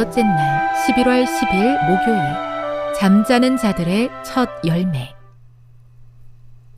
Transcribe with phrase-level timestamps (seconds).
[0.00, 5.12] 다섯째 날 11월 10일 목요일 잠자는 자들의 첫 열매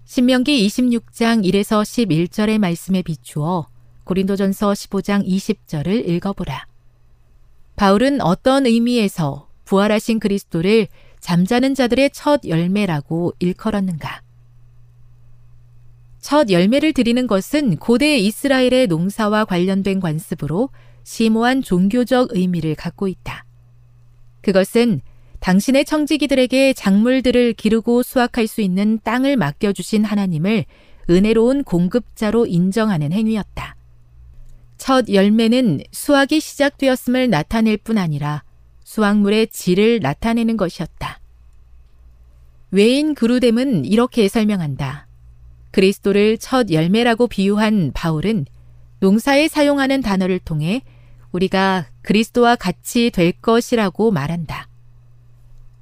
[0.06, 3.68] 신명기 26장 1에서 11절의 말씀에 비추어
[4.02, 6.66] 고린도전서 15장 20절을 읽어보라.
[7.76, 10.88] 바울은 어떤 의미에서 부활하신 그리스도를
[11.20, 14.20] 잠자는 자들의 첫 열매라고 일컬었는가?
[16.18, 20.70] 첫 열매를 드리는 것은 고대 이스라엘의 농사와 관련된 관습으로
[21.04, 23.44] 심오한 종교적 의미를 갖고 있다.
[24.40, 25.00] 그것은
[25.40, 30.64] 당신의 청지기들에게 작물들을 기르고 수확할 수 있는 땅을 맡겨주신 하나님을
[31.10, 33.76] 은혜로운 공급자로 인정하는 행위였다.
[34.78, 38.42] 첫 열매는 수확이 시작되었음을 나타낼 뿐 아니라
[38.84, 41.20] 수확물의 질을 나타내는 것이었다.
[42.70, 45.06] 외인 그루뎀은 이렇게 설명한다.
[45.72, 48.46] 그리스도를 첫 열매라고 비유한 바울은
[49.00, 50.82] 농사에 사용하는 단어를 통해
[51.32, 54.68] 우리가 그리스도와 같이 될 것이라고 말한다.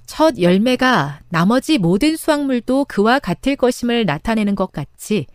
[0.07, 5.27] 첫 열매가 나머지 모든 수확물도 그와 같을 것임을 나타내는 것 같이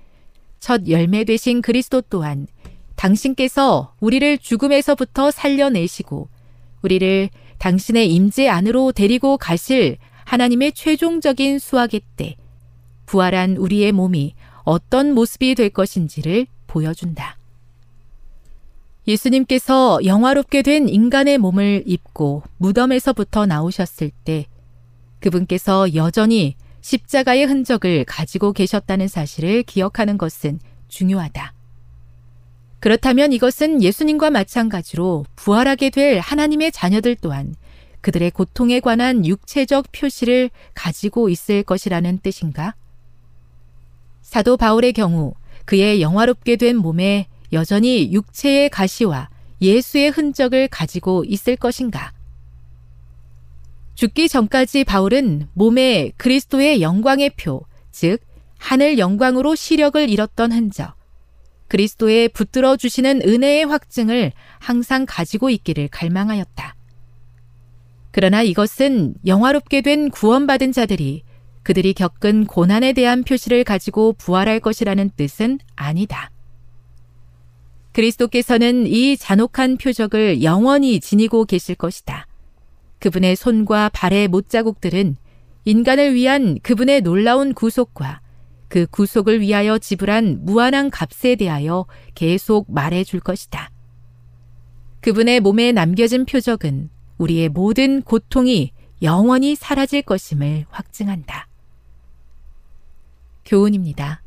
[0.59, 2.47] 첫 열매 되신 그리스도 또한
[2.95, 6.27] 당신께서 우리를 죽음에서부터 살려내시고
[6.81, 12.35] 우리를 당신의 임재 안으로 데리고 가실 하나님의 최종적인 수확의 때
[13.05, 17.37] 부활한 우리의 몸이 어떤 모습이 될 것인지를 보여준다.
[19.07, 24.47] 예수님께서 영화롭게 된 인간의 몸을 입고 무덤에서부터 나오셨을 때
[25.19, 31.53] 그분께서 여전히 십자가의 흔적을 가지고 계셨다는 사실을 기억하는 것은 중요하다.
[32.79, 37.55] 그렇다면 이것은 예수님과 마찬가지로 부활하게 될 하나님의 자녀들 또한
[38.01, 42.75] 그들의 고통에 관한 육체적 표시를 가지고 있을 것이라는 뜻인가?
[44.21, 45.33] 사도 바울의 경우
[45.65, 49.29] 그의 영화롭게 된 몸에 여전히 육체의 가시와
[49.61, 52.11] 예수의 흔적을 가지고 있을 것인가?
[53.95, 57.61] 죽기 전까지 바울은 몸에 그리스도의 영광의 표,
[57.91, 58.19] 즉,
[58.57, 60.95] 하늘 영광으로 시력을 잃었던 흔적,
[61.67, 66.75] 그리스도의 붙들어 주시는 은혜의 확증을 항상 가지고 있기를 갈망하였다.
[68.11, 71.23] 그러나 이것은 영화롭게 된 구원받은 자들이
[71.63, 76.31] 그들이 겪은 고난에 대한 표시를 가지고 부활할 것이라는 뜻은 아니다.
[77.95, 82.27] 그리스도께서는 이 잔혹한 표적을 영원히 지니고 계실 것이다.
[82.99, 85.15] 그분의 손과 발의 못자국들은
[85.63, 88.19] 인간을 위한 그분의 놀라운 구속과
[88.67, 93.71] 그 구속을 위하여 지불한 무한한 값에 대하여 계속 말해 줄 것이다.
[94.99, 101.47] 그분의 몸에 남겨진 표적은 우리의 모든 고통이 영원히 사라질 것임을 확증한다.
[103.45, 104.21] 교훈입니다.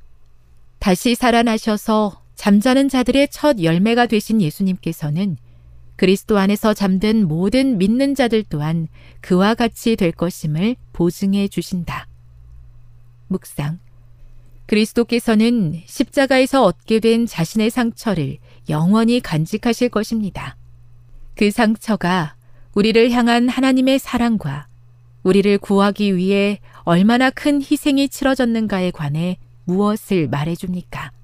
[0.79, 5.37] 다시 살아나셔서 잠자는 자들의 첫 열매가 되신 예수님께서는
[5.97, 8.87] 그리스도 안에서 잠든 모든 믿는 자들 또한
[9.21, 12.07] 그와 같이 될 것임을 보증해 주신다.
[13.27, 13.81] 묵상.
[14.67, 18.39] 그리스도께서는 십자가에서 얻게 된 자신의 상처를
[18.69, 20.57] 영원히 간직하실 것입니다.
[21.35, 22.37] 그 상처가
[22.73, 24.69] 우리를 향한 하나님의 사랑과
[25.25, 31.18] 우리를 구하기 위해 얼마나 큰 희생이 치러졌는가에 관해 무엇을 말해줍니까?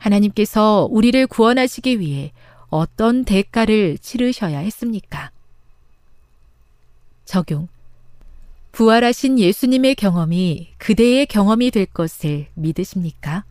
[0.00, 2.32] 하나님께서 우리를 구원하시기 위해
[2.68, 5.30] 어떤 대가를 치르셔야 했습니까?
[7.24, 7.68] 적용.
[8.72, 13.44] 부활하신 예수님의 경험이 그대의 경험이 될 것을 믿으십니까?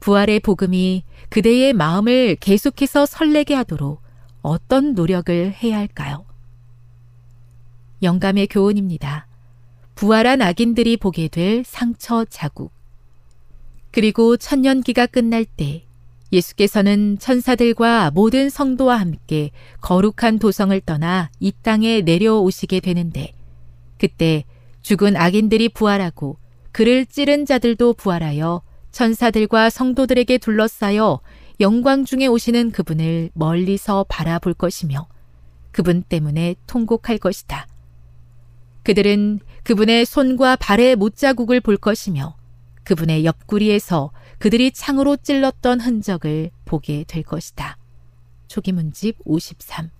[0.00, 4.00] 부활의 복음이 그대의 마음을 계속해서 설레게 하도록
[4.42, 6.24] 어떤 노력을 해야 할까요?
[8.02, 9.26] 영감의 교훈입니다.
[9.94, 12.72] 부활한 악인들이 보게 될 상처 자국.
[13.94, 15.84] 그리고 천년기가 끝날 때
[16.32, 19.52] 예수께서는 천사들과 모든 성도와 함께
[19.82, 23.32] 거룩한 도성을 떠나 이 땅에 내려오시게 되는데
[23.96, 24.42] 그때
[24.82, 26.38] 죽은 악인들이 부활하고
[26.72, 31.20] 그를 찌른 자들도 부활하여 천사들과 성도들에게 둘러싸여
[31.60, 35.06] 영광 중에 오시는 그분을 멀리서 바라볼 것이며
[35.70, 37.68] 그분 때문에 통곡할 것이다.
[38.82, 42.34] 그들은 그분의 손과 발의 못자국을 볼 것이며
[42.84, 47.78] 그분의 옆구리에서 그들이 창으로 찔렀던 흔적을 보게 될 것이다.
[48.48, 49.90] 초기문집 53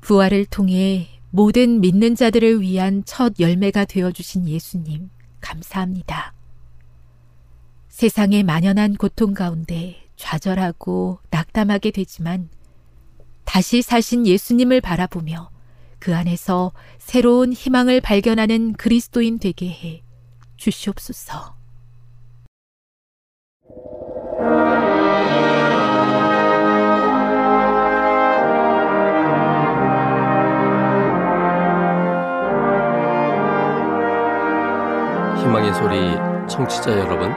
[0.00, 5.10] 부활을 통해 모든 믿는 자들을 위한 첫 열매가 되어주신 예수님,
[5.40, 6.34] 감사합니다.
[7.88, 12.50] 세상의 만연한 고통 가운데 좌절하고 낙담하게 되지만
[13.44, 15.50] 다시 사신 예수님을 바라보며
[15.98, 20.02] 그 안에서 새로운 희망을 발견하는 그리스도인 되게 해
[20.62, 21.56] 주시옵소서.
[35.36, 37.32] 희망의 소리 청취자 여러분,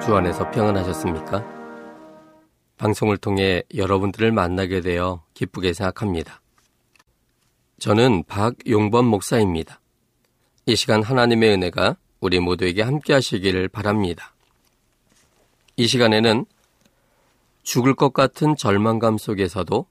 [0.00, 1.46] 주 안에서 평안하셨습니까?
[2.78, 6.40] 방송을 통해 여러분들을 만나게 되어 기쁘게 생각합니다.
[7.78, 9.80] 저는 박용범 목사입니다.
[10.66, 14.34] 이 시간 하나님의 은혜가 우리 모두에게 함께 하시기를 바랍니다.
[15.76, 16.46] 이 시간에는
[17.62, 19.86] 죽을 것 같은 절망감 속에서도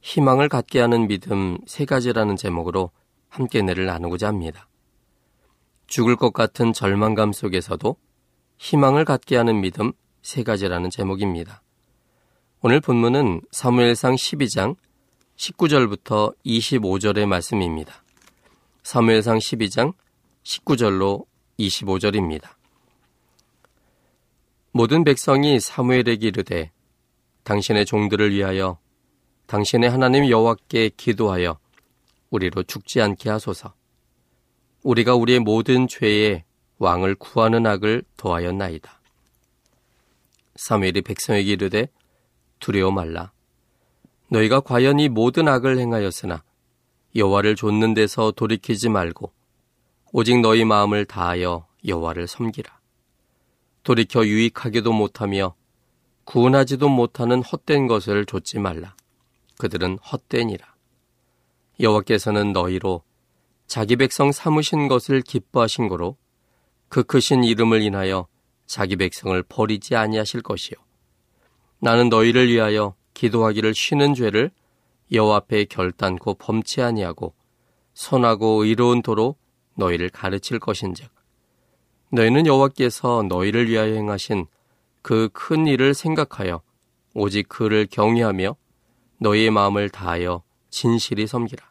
[0.00, 2.90] 희망을 갖게 하는 믿음 세 가지라는 제목으로
[3.28, 4.68] 함께 내를 나누고자 합니다.
[5.86, 7.96] 죽을 것 같은 절망감 속에서도
[8.58, 11.62] 희망을 갖게 하는 믿음 세 가지라는 제목입니다.
[12.60, 14.76] 오늘 본문은 사무엘상 12장
[15.36, 18.02] 19절부터 25절의 말씀입니다.
[18.82, 19.92] 사무엘상 12장
[20.42, 21.26] 19절로
[21.58, 22.50] 25절입니다.
[24.72, 26.70] 모든 백성이 사무엘에게 이르되
[27.44, 28.78] 당신의 종들을 위하여
[29.46, 31.58] 당신의 하나님 여호와께 기도하여
[32.30, 33.74] 우리로 죽지 않게 하소서.
[34.82, 36.44] 우리가 우리의 모든 죄에
[36.78, 39.00] 왕을 구하는 악을 도하였나이다.
[40.56, 41.88] 사무엘이 백성에게 이르되
[42.58, 43.32] 두려워 말라.
[44.28, 46.42] 너희가 과연 이 모든 악을 행하였으나
[47.14, 49.32] 여호와를 좇는 데서 돌이키지 말고
[50.18, 52.80] 오직 너희 마음을 다하여 여호와를 섬기라.
[53.82, 55.54] 돌이켜 유익하게도 못하며
[56.24, 58.96] 구원하지도 못하는 헛된 것을 좇지 말라.
[59.58, 60.74] 그들은 헛되니라.
[61.80, 63.02] 여호와께서는 너희로
[63.66, 66.16] 자기 백성 삼으신 것을 기뻐하신 거로
[66.88, 68.26] 그 크신 이름을 인하여
[68.64, 70.78] 자기 백성을 버리지 아니하실 것이요
[71.78, 74.50] 나는 너희를 위하여 기도하기를 쉬는 죄를
[75.12, 77.34] 여호와 앞에 결단코 범치 아니하고
[77.92, 79.36] 선하고 의로운 도로
[79.76, 81.08] 너희를 가르칠 것인즉
[82.10, 84.46] 너희는 여호와께서 너희를 위하여 행하신
[85.02, 86.62] 그 큰 일을 생각하여
[87.14, 88.56] 오직 그를 경외하며
[89.18, 91.64] 너희의 마음을 다하여 진실이 섬기라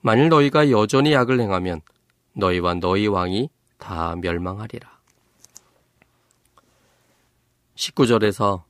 [0.00, 1.82] 만일 너희가 여전히 악을 행하면
[2.32, 4.90] 너희와 너희 왕이 다 멸망하리라.
[7.74, 8.62] 19절에서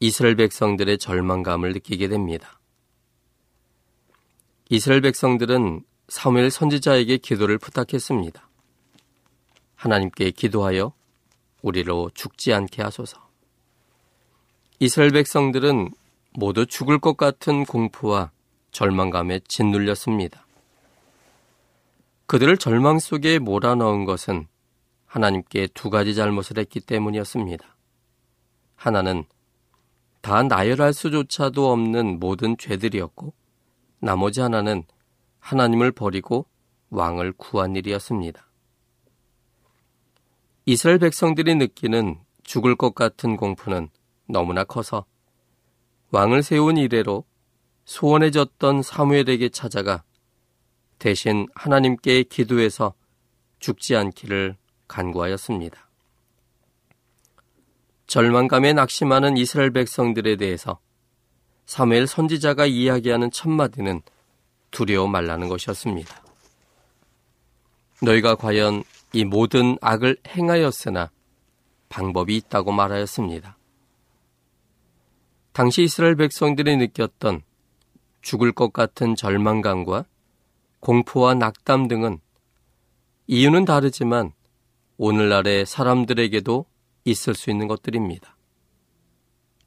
[0.00, 2.60] 이스라엘 백성들의 절망감을 느끼게 됩니다.
[4.68, 8.46] 이스라엘 백성들은 사무엘 선지자에게 기도를 부탁했습니다.
[9.76, 10.92] 하나님께 기도하여
[11.62, 13.16] 우리로 죽지 않게 하소서.
[14.78, 15.88] 이스라엘 백성들은
[16.34, 18.30] 모두 죽을 것 같은 공포와
[18.72, 20.46] 절망감에 짓눌렸습니다.
[22.26, 24.46] 그들을 절망 속에 몰아넣은 것은
[25.06, 27.74] 하나님께 두 가지 잘못을 했기 때문이었습니다.
[28.76, 29.24] 하나는
[30.20, 33.32] 다 나열할 수조차도 없는 모든 죄들이었고,
[33.98, 34.84] 나머지 하나는
[35.42, 36.46] 하나님을 버리고
[36.90, 38.46] 왕을 구한 일이었습니다.
[40.64, 43.88] 이스라엘 백성들이 느끼는 죽을 것 같은 공포는
[44.26, 45.04] 너무나 커서
[46.10, 47.24] 왕을 세운 이래로
[47.84, 50.04] 소원해졌던 사무엘에게 찾아가
[50.98, 52.94] 대신 하나님께 기도해서
[53.58, 54.56] 죽지 않기를
[54.86, 55.88] 간구하였습니다.
[58.06, 60.78] 절망감에 낙심하는 이스라엘 백성들에 대해서
[61.66, 64.02] 사무엘 선지자가 이야기하는 첫마디는
[64.72, 66.22] 두려워 말라는 것이었습니다.
[68.02, 71.12] 너희가 과연 이 모든 악을 행하였으나
[71.88, 73.56] 방법이 있다고 말하였습니다.
[75.52, 77.42] 당시 이스라엘 백성들이 느꼈던
[78.22, 80.06] 죽을 것 같은 절망감과
[80.80, 82.18] 공포와 낙담 등은
[83.28, 84.32] 이유는 다르지만
[84.96, 86.66] 오늘날의 사람들에게도
[87.04, 88.36] 있을 수 있는 것들입니다.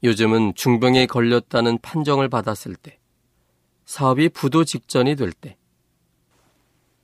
[0.03, 2.99] 요즘은 중병에 걸렸다는 판정을 받았을 때,
[3.85, 5.57] 사업이 부도 직전이 될 때,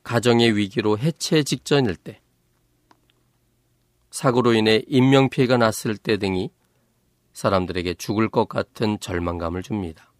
[0.03, 2.19] 가정의 위기로 해체 직전일 때,
[4.09, 6.49] 사고로 인해 인명피해가 났을 때 등이
[7.33, 10.11] 사람들에게 죽을 것 같은 절망감을 줍니다.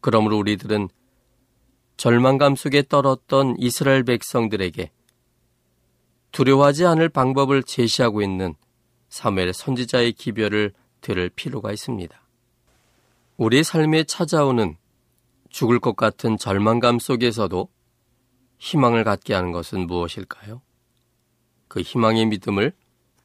[0.00, 0.88] 그러므로 우리들은
[1.96, 4.90] 절망감 속에 떨었던 이스라엘 백성들에게
[6.32, 8.54] 두려워하지 않을 방법을 제시하고 있는
[9.10, 12.21] 사무엘 선지자의 기별을 들을 필요가 있습니다.
[13.36, 14.76] 우리 삶에 찾아오는
[15.48, 17.68] 죽을 것 같은 절망감 속에서도
[18.58, 20.62] 희망을 갖게 하는 것은 무엇일까요?
[21.68, 22.72] 그 희망의 믿음을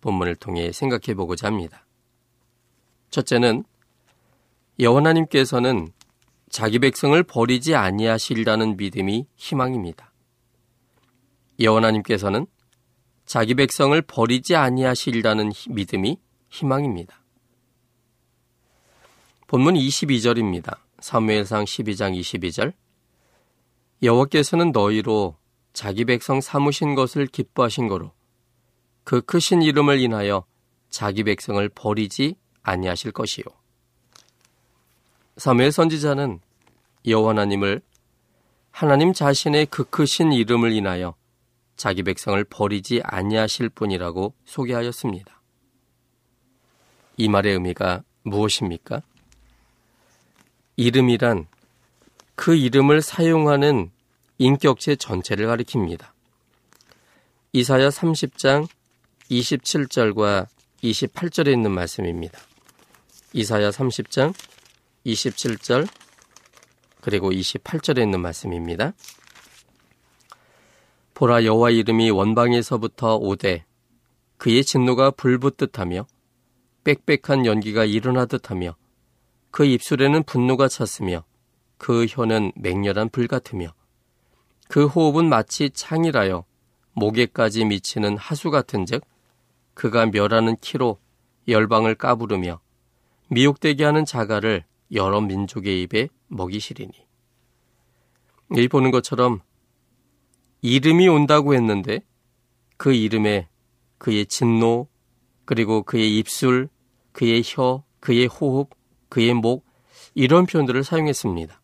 [0.01, 1.85] 본문을 통해 생각해 보고자 합니다.
[3.09, 3.63] 첫째는
[4.79, 5.89] 여호나님께서는
[6.49, 10.13] 자기 백성을 버리지 아니하시리라는 믿음이 희망입니다.
[11.59, 12.47] 여호나님께서는
[13.25, 16.17] 자기 백성을 버리지 아니하시리라는 믿음이
[16.49, 17.21] 희망입니다.
[19.47, 20.77] 본문 22절입니다.
[20.99, 22.73] 사무엘상 12장 22절
[24.03, 25.37] 여호와께서는 너희로
[25.71, 28.11] 자기 백성 삼으신 것을 기뻐하신 거로
[29.05, 30.45] 그 크신 이름을 인하여
[30.89, 33.45] 자기 백성을 버리지 아니하실 것이요.
[35.37, 36.41] 사무엘 선지자는
[37.07, 37.81] 여호와 하나님을
[38.71, 41.15] 하나님 자신의 그 크신 이름을 인하여
[41.77, 45.41] 자기 백성을 버리지 아니하실 분이라고 소개하였습니다.
[47.15, 49.03] 이 말의 의미가 무엇입니까?
[50.77, 51.47] 이름이란
[52.35, 53.89] 그 이름을 사용하는
[54.37, 56.05] 인격체 전체를 가리킵니다.
[57.51, 58.67] 이사야 30장
[59.31, 60.45] 27절과
[60.83, 62.39] 28절에 있는 말씀입니다.
[63.33, 64.35] 이사야 30장
[65.03, 65.87] 27절
[67.01, 68.93] 그리고 28절에 있는 말씀입니다.
[71.15, 73.65] 보라 여호와 이름이 원방에서부터 오되
[74.37, 76.05] 그의 진노가 불붙듯하며
[76.83, 78.75] 빽빽한 연기가 일어나듯하며
[79.51, 81.23] 그 입술에는 분노가 찼으며
[81.77, 83.73] 그 혀는 맹렬한 불 같으며
[84.67, 86.45] 그 호흡은 마치 창이라여
[86.93, 89.03] 목에까지 미치는 하수 같은즉
[89.73, 90.99] 그가 멸하는 키로
[91.47, 92.59] 열방을 까부르며
[93.29, 96.93] 미혹되게 하는 자가를 여러 민족의 입에 먹이시리니.
[98.55, 99.41] 이 보는 것처럼
[100.61, 101.99] 이름이 온다고 했는데
[102.77, 103.47] 그 이름에
[103.97, 104.87] 그의 진노,
[105.45, 106.69] 그리고 그의 입술,
[107.11, 108.69] 그의 혀, 그의 호흡,
[109.09, 109.65] 그의 목,
[110.13, 111.61] 이런 표현들을 사용했습니다.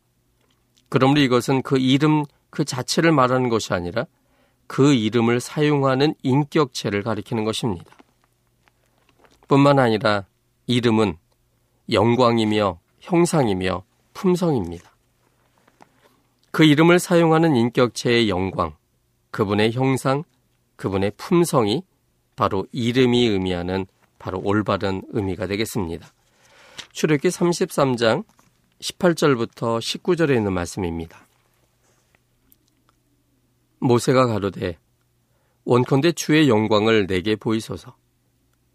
[0.90, 4.06] 그러므로 이것은 그 이름 그 자체를 말하는 것이 아니라
[4.68, 7.96] 그 이름을 사용하는 인격체를 가리키는 것입니다.
[9.48, 10.26] 뿐만 아니라
[10.68, 11.18] 이름은
[11.92, 13.84] 영광이며 형상이며
[14.14, 14.94] 품성입니다.
[16.52, 18.76] 그 이름을 사용하는 인격체의 영광,
[19.32, 20.24] 그분의 형상,
[20.76, 21.84] 그분의 품성이
[22.36, 23.88] 바로 이름이 의미하는
[24.20, 26.14] 바로 올바른 의미가 되겠습니다.
[26.94, 28.24] 출애기 33장
[28.80, 31.28] 18절부터 19절에 있는 말씀입니다.
[33.80, 34.78] 모세가 가로되
[35.66, 37.96] 원컨대 주의 영광을 내게 보이소서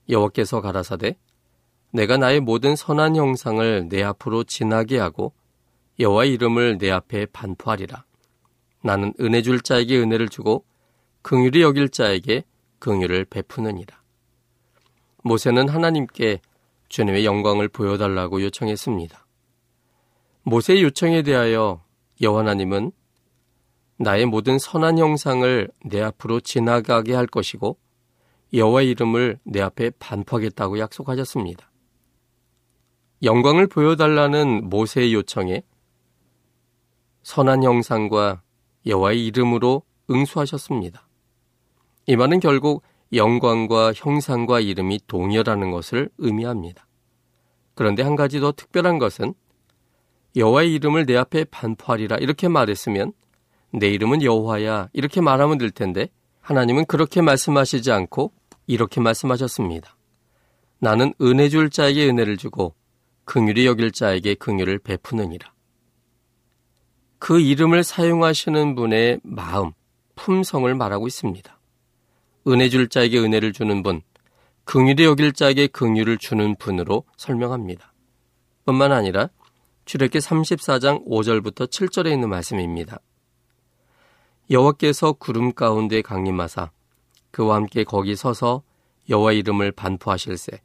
[0.09, 1.17] 여호와께서 가라사대
[1.93, 5.33] 내가 나의 모든 선한 형상을 내 앞으로 지나게 하고
[6.01, 8.05] 여호와 이름을 내 앞에 반포하리라.
[8.83, 10.65] 나는 은혜 줄 자에게 은혜를 주고
[11.23, 12.45] 긍휼히 여길 자에게
[12.81, 13.97] 긍휼을 베푸느니라.
[15.23, 16.41] 모세는 하나님께
[16.88, 19.26] 주님의 영광을 보여달라고 요청했습니다.
[20.42, 21.85] 모세의 요청에 대하여
[22.21, 22.92] 여호와 하나님은
[23.99, 27.78] 나의 모든 선한 형상을 내 앞으로 지나가게 할 것이고
[28.54, 31.71] 여호와 이름을 내 앞에 반포하겠다고 약속하셨습니다.
[33.23, 35.62] 영광을 보여달라는 모세의 요청에
[37.23, 38.42] 선한 형상과
[38.87, 41.07] 여호와의 이름으로 응수하셨습니다.
[42.07, 46.87] 이 말은 결국 영광과 형상과 이름이 동일하는 것을 의미합니다.
[47.75, 49.35] 그런데 한 가지 더 특별한 것은
[50.37, 53.12] 여호와의 이름을 내 앞에 반포하리라 이렇게 말했으면
[53.73, 56.09] 내 이름은 여호와야 이렇게 말하면 될 텐데
[56.41, 58.33] 하나님은 그렇게 말씀하시지 않고
[58.67, 59.97] 이렇게 말씀하셨습니다.
[60.79, 62.75] 나는 은혜 줄 자에게 은혜를 주고
[63.25, 65.53] 긍휼히 여길 자에게 긍휼을 베푸느니라.
[67.19, 69.73] 그 이름을 사용하시는 분의 마음,
[70.15, 71.58] 품성을 말하고 있습니다.
[72.49, 74.00] 은혜 줄 자에게 은혜를 주는 분,
[74.64, 77.93] 긍휼히 여길 자에게 긍휼을 주는 분으로 설명합니다.
[78.64, 79.28] 뿐만 아니라
[79.85, 83.00] 출애기 34장 5절부터 7절에 있는 말씀입니다.
[84.50, 86.71] 여호와께서 구름 가운데 강림하사
[87.31, 88.62] 그와 함께 거기 서서
[89.09, 90.61] 여호와 이름을 반포하실세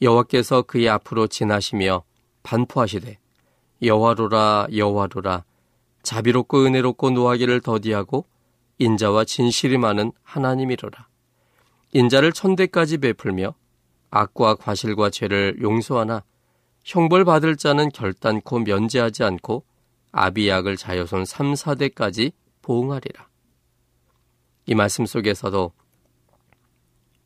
[0.00, 2.04] 여호와께서 그의 앞으로 지나시며
[2.42, 3.18] 반포하시되
[3.82, 5.44] 여호와로라 여호와로라
[6.02, 8.26] 자비롭고 은혜롭고 노하기를 더디하고
[8.78, 11.08] 인자와 진실이 많은 하나님이로라
[11.92, 13.54] 인자를 천대까지 베풀며
[14.10, 16.22] 악과 과실과 죄를 용서하나
[16.84, 19.64] 형벌 받을 자는 결단코 면제하지 않고
[20.12, 22.32] 아비약을 자여손 3, 4대까지
[22.62, 23.28] 보응하리라.
[24.66, 25.72] 이 말씀 속에서도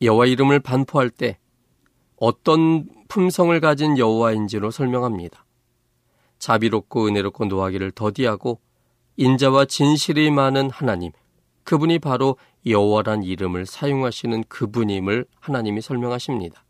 [0.01, 1.37] 여호와 이름을 반포할 때
[2.17, 5.45] 어떤 품성을 가진 여호와인지로 설명합니다.
[6.39, 8.59] 자비롭고 은혜롭고 노하기를 더디하고
[9.15, 11.11] 인자와 진실이 많은 하나님,
[11.63, 16.63] 그분이 바로 여호와란 이름을 사용하시는 그분임을 하나님이 설명하십니다.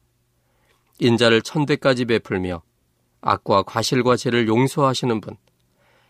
[0.99, 2.61] 인자를 천대까지 베풀며
[3.21, 5.35] 악과 과실과 죄를 용서하시는 분,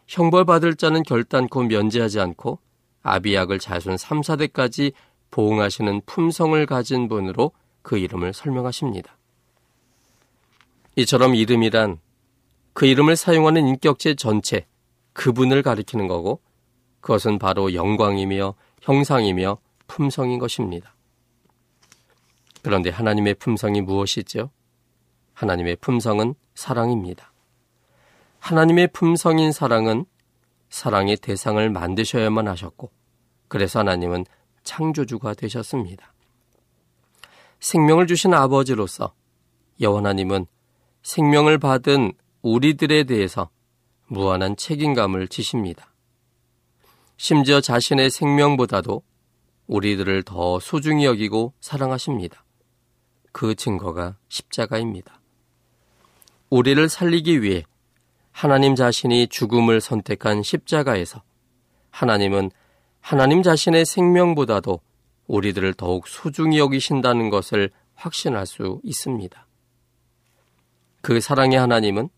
[0.07, 2.59] 형벌 받을 자는 결단코 면제하지 않고
[3.03, 4.93] 아비약을 자손 3, 4대까지
[5.31, 9.17] 보응하시는 품성을 가진 분으로 그 이름을 설명하십니다.
[10.95, 11.99] 이처럼 이름이란
[12.73, 14.65] 그 이름을 사용하는 인격체 전체,
[15.13, 16.39] 그분을 가리키는 거고
[17.01, 20.93] 그것은 바로 영광이며 형상이며 품성인 것입니다.
[22.61, 24.51] 그런데 하나님의 품성이 무엇이죠?
[25.33, 27.33] 하나님의 품성은 사랑입니다.
[28.39, 30.05] 하나님의 품성인 사랑은
[30.69, 32.91] 사랑의 대상을 만드셔야만 하셨고,
[33.47, 34.25] 그래서 하나님은
[34.63, 36.13] 창조주가 되셨습니다.
[37.59, 39.13] 생명을 주신 아버지로서
[39.79, 40.45] 여호와 하나님은
[41.03, 43.49] 생명을 받은 우리들에 대해서
[44.07, 45.92] 무한한 책임감을 지십니다.
[47.17, 49.03] 심지어 자신의 생명보다도
[49.67, 52.43] 우리들을 더 소중히 여기고 사랑하십니다.
[53.31, 55.21] 그 증거가 십자가입니다.
[56.49, 57.63] 우리를 살리기 위해
[58.31, 61.23] 하나님 자신이 죽음을 선택한 십자가에서
[61.91, 62.51] 하나님은
[62.99, 64.79] 하나님 자신의 생명보다도
[65.27, 69.47] 우리들을 더욱 소중히 여기신다는 것을 확신할 수 있습니다.
[71.01, 72.09] 그 사랑의 하나님은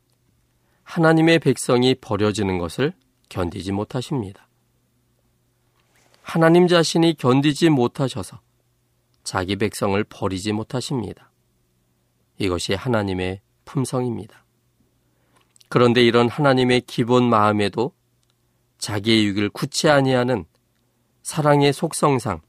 [0.84, 2.94] 하나님의 백성이 버려지는 것을
[3.30, 4.45] 견디지 못하십니다.
[6.26, 8.42] 하나님 자신이 견디지 못하셔서
[9.24, 11.32] 자기 백성을 버리지 못하십니다.
[12.40, 14.44] 이것이 하나님의 품성입니다.
[15.70, 17.94] 그런데 이런 하나님의 기본 마음에도
[18.80, 20.46] 자기의 유익을 굳이 아니하는
[21.22, 22.42] 사랑의 속성상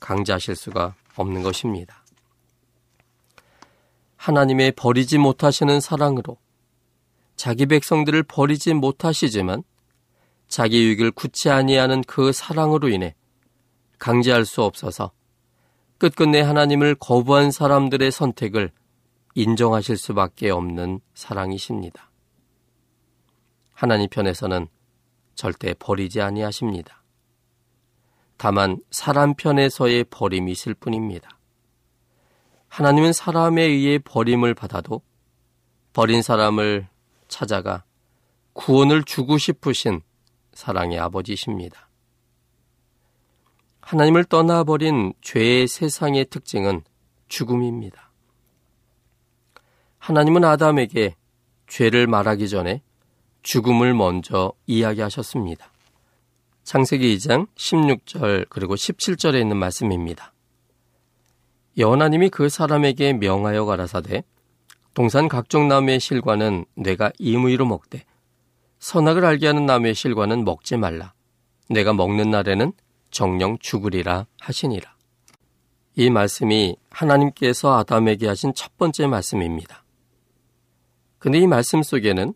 [0.00, 2.04] 강자하실 수가 없는 것입니다.
[4.16, 6.36] 하나님의 버리지 못하시는 사랑으로
[7.36, 9.62] 자기 백성들을 버리지 못하시지만
[10.54, 13.16] 자기 유익을 굳이 아니하는 그 사랑으로 인해
[13.98, 15.10] 강제할 수 없어서
[15.98, 18.70] 끝끝내 하나님을 거부한 사람들의 선택을
[19.34, 22.08] 인정하실 수밖에 없는 사랑이십니다.
[23.72, 24.68] 하나님 편에서는
[25.34, 27.02] 절대 버리지 아니하십니다.
[28.36, 31.36] 다만 사람 편에서의 버림이 있을 뿐입니다.
[32.68, 35.02] 하나님은 사람에 의해 버림을 받아도
[35.92, 36.86] 버린 사람을
[37.26, 37.82] 찾아가
[38.52, 40.00] 구원을 주고 싶으신
[40.54, 41.88] 사랑의 아버지십니다.
[43.80, 46.82] 하나님을 떠나버린 죄의 세상의 특징은
[47.28, 48.10] 죽음입니다.
[49.98, 51.16] 하나님은 아담에게
[51.66, 52.82] 죄를 말하기 전에
[53.42, 55.70] 죽음을 먼저 이야기하셨습니다.
[56.62, 60.32] 창세기 2장 16절 그리고 17절에 있는 말씀입니다.
[61.76, 64.24] 여호나님이 그 사람에게 명하여 가라사대
[64.94, 68.04] 동산 각종 나무의 실과는 내가 임의로 먹되
[68.84, 71.14] 선악을 알게 하는 나무의 실과는 먹지 말라.
[71.70, 72.74] 내가 먹는 날에는
[73.10, 74.94] 정령 죽으리라 하시니라.
[75.96, 79.84] 이 말씀이 하나님께서 아담에게 하신 첫 번째 말씀입니다.
[81.18, 82.34] 근데 이 말씀 속에는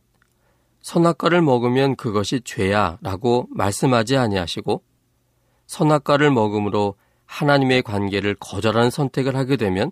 [0.81, 4.83] 선악과를 먹으면 그것이 죄야 라고 말씀하지 아니하시고
[5.67, 6.95] 선악과를 먹음으로
[7.27, 9.91] 하나님의 관계를 거절하는 선택을 하게 되면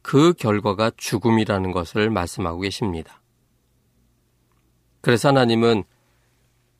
[0.00, 3.20] 그 결과가 죽음이라는 것을 말씀하고 계십니다.
[5.02, 5.84] 그래서 하나님은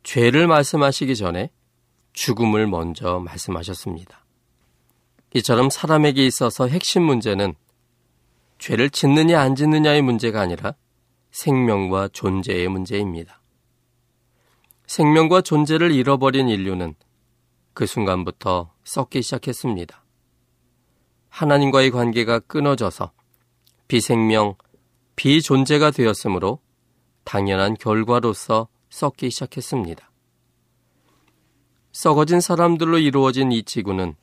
[0.03, 1.51] 죄를 말씀하시기 전에
[2.13, 4.25] 죽음을 먼저 말씀하셨습니다.
[5.35, 7.55] 이처럼 사람에게 있어서 핵심 문제는
[8.59, 10.75] 죄를 짓느냐 안 짓느냐의 문제가 아니라
[11.31, 13.41] 생명과 존재의 문제입니다.
[14.87, 16.95] 생명과 존재를 잃어버린 인류는
[17.75, 20.03] 그 순간부터 썩기 시작했습니다.
[21.29, 23.13] 하나님과의 관계가 끊어져서
[23.87, 24.57] 비생명,
[25.15, 26.61] 비존재가 되었으므로
[27.25, 30.11] 당연한 결과로서 썩기 시작했습니다.
[31.93, 34.15] 썩어진 사람들로 이루어진 이 지구는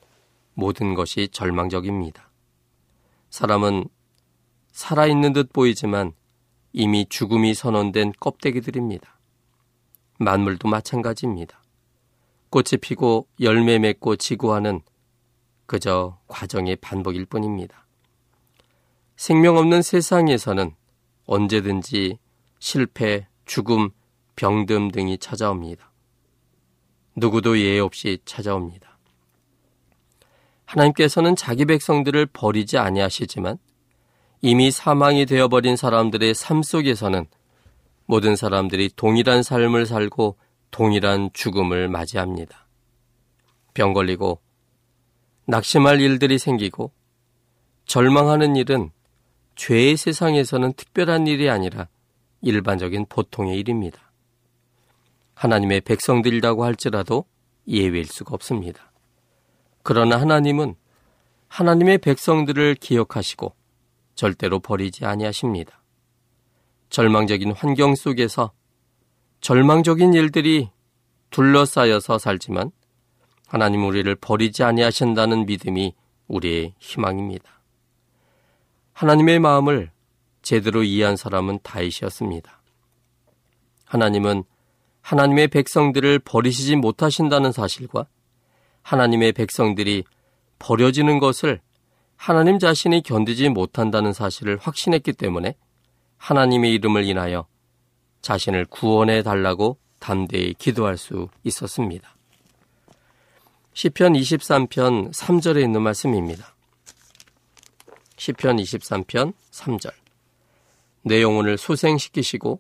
[0.53, 2.31] 모든 것이 절망적입니다.
[3.29, 3.85] 사람은
[4.71, 6.13] 살아있는 듯 보이지만
[6.73, 9.19] 이미 죽음이 선언된 껍데기들입니다.
[10.19, 11.61] 만물도 마찬가지입니다.
[12.49, 14.81] 꽃이 피고 열매 맺고 지구하는
[15.65, 17.85] 그저 과정의 반복일 뿐입니다.
[19.17, 20.75] 생명 없는 세상에서는
[21.25, 22.19] 언제든지
[22.59, 23.89] 실패, 죽음,
[24.35, 25.91] 병듦 등이 찾아옵니다.
[27.15, 28.97] 누구도 예외 없이 찾아옵니다.
[30.65, 33.57] 하나님께서는 자기 백성들을 버리지 아니하시지만
[34.41, 37.25] 이미 사망이 되어버린 사람들의 삶 속에서는
[38.05, 40.37] 모든 사람들이 동일한 삶을 살고
[40.71, 42.67] 동일한 죽음을 맞이합니다.
[43.73, 44.41] 병 걸리고
[45.45, 46.91] 낙심할 일들이 생기고
[47.85, 48.91] 절망하는 일은
[49.55, 51.87] 죄의 세상에서는 특별한 일이 아니라
[52.41, 54.04] 일반적인 보통의 일입니다.
[55.35, 57.25] 하나님의 백성들이라고 할지라도
[57.67, 58.91] 예외일 수가 없습니다.
[59.83, 60.75] 그러나 하나님은
[61.47, 63.53] 하나님의 백성들을 기억하시고
[64.15, 65.83] 절대로 버리지 아니하십니다.
[66.89, 68.51] 절망적인 환경 속에서
[69.41, 70.69] 절망적인 일들이
[71.29, 72.71] 둘러싸여서 살지만
[73.47, 75.93] 하나님 우리를 버리지 아니하신다는 믿음이
[76.27, 77.61] 우리의 희망입니다.
[78.93, 79.91] 하나님의 마음을
[80.41, 82.61] 제대로 이해한 사람은 다윗이었습니다.
[83.85, 84.43] 하나님은
[85.05, 88.07] 하나님의 백성들을 버리시지 못하신다는 사실과
[88.81, 90.03] 하나님의 백성들이
[90.57, 91.61] 버려지는 것을
[92.15, 95.55] 하나님 자신이 견디지 못한다는 사실을 확신했기 때문에
[96.17, 97.45] 하나님의 이름을 인하여
[98.21, 102.15] 자신을 구원해 달라고 담대히 기도할 수 있었습니다.
[103.73, 106.55] 시편 23편 3절에 있는 말씀입니다.
[108.17, 109.93] 시편 23편 3절.
[111.03, 112.59] 내 영혼을 소생시키시고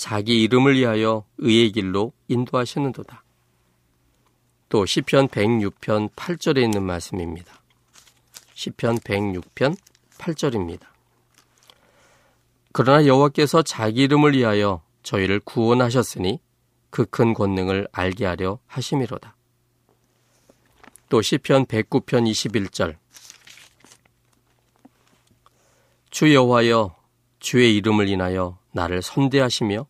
[0.00, 3.22] 자기 이름을 위하여 의의 길로 인도하시는도다.
[4.70, 7.60] 또 시편 106편 8절에 있는 말씀입니다.
[8.54, 9.76] 시편 106편
[10.16, 10.86] 8절입니다.
[12.72, 16.40] 그러나 여호와께서 자기 이름을 위하여 저희를 구원하셨으니
[16.88, 19.36] 그 큰 권능을 알게 하려 하심이로다.
[21.10, 22.96] 또 시편 109편 21절
[26.08, 26.96] 주 여호와여
[27.38, 29.89] 주의 이름을 인하여 나를 선대하시며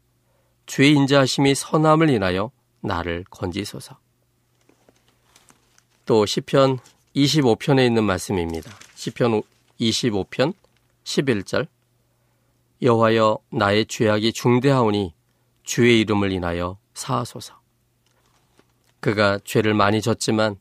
[0.71, 3.99] 주의 인자하심이 선함을 인하여 나를 건지소서.
[6.07, 6.79] 또 시편
[7.17, 8.71] 25편에 있는 말씀입니다.
[8.95, 9.43] 시편
[9.81, 10.55] 25편
[11.03, 11.67] 11절
[12.83, 15.13] 여호와여 나의 죄악이 중대하오니
[15.65, 17.61] 주의 이름을 인하여 사하소서.
[19.01, 20.55] 그가 죄를 많이 졌지만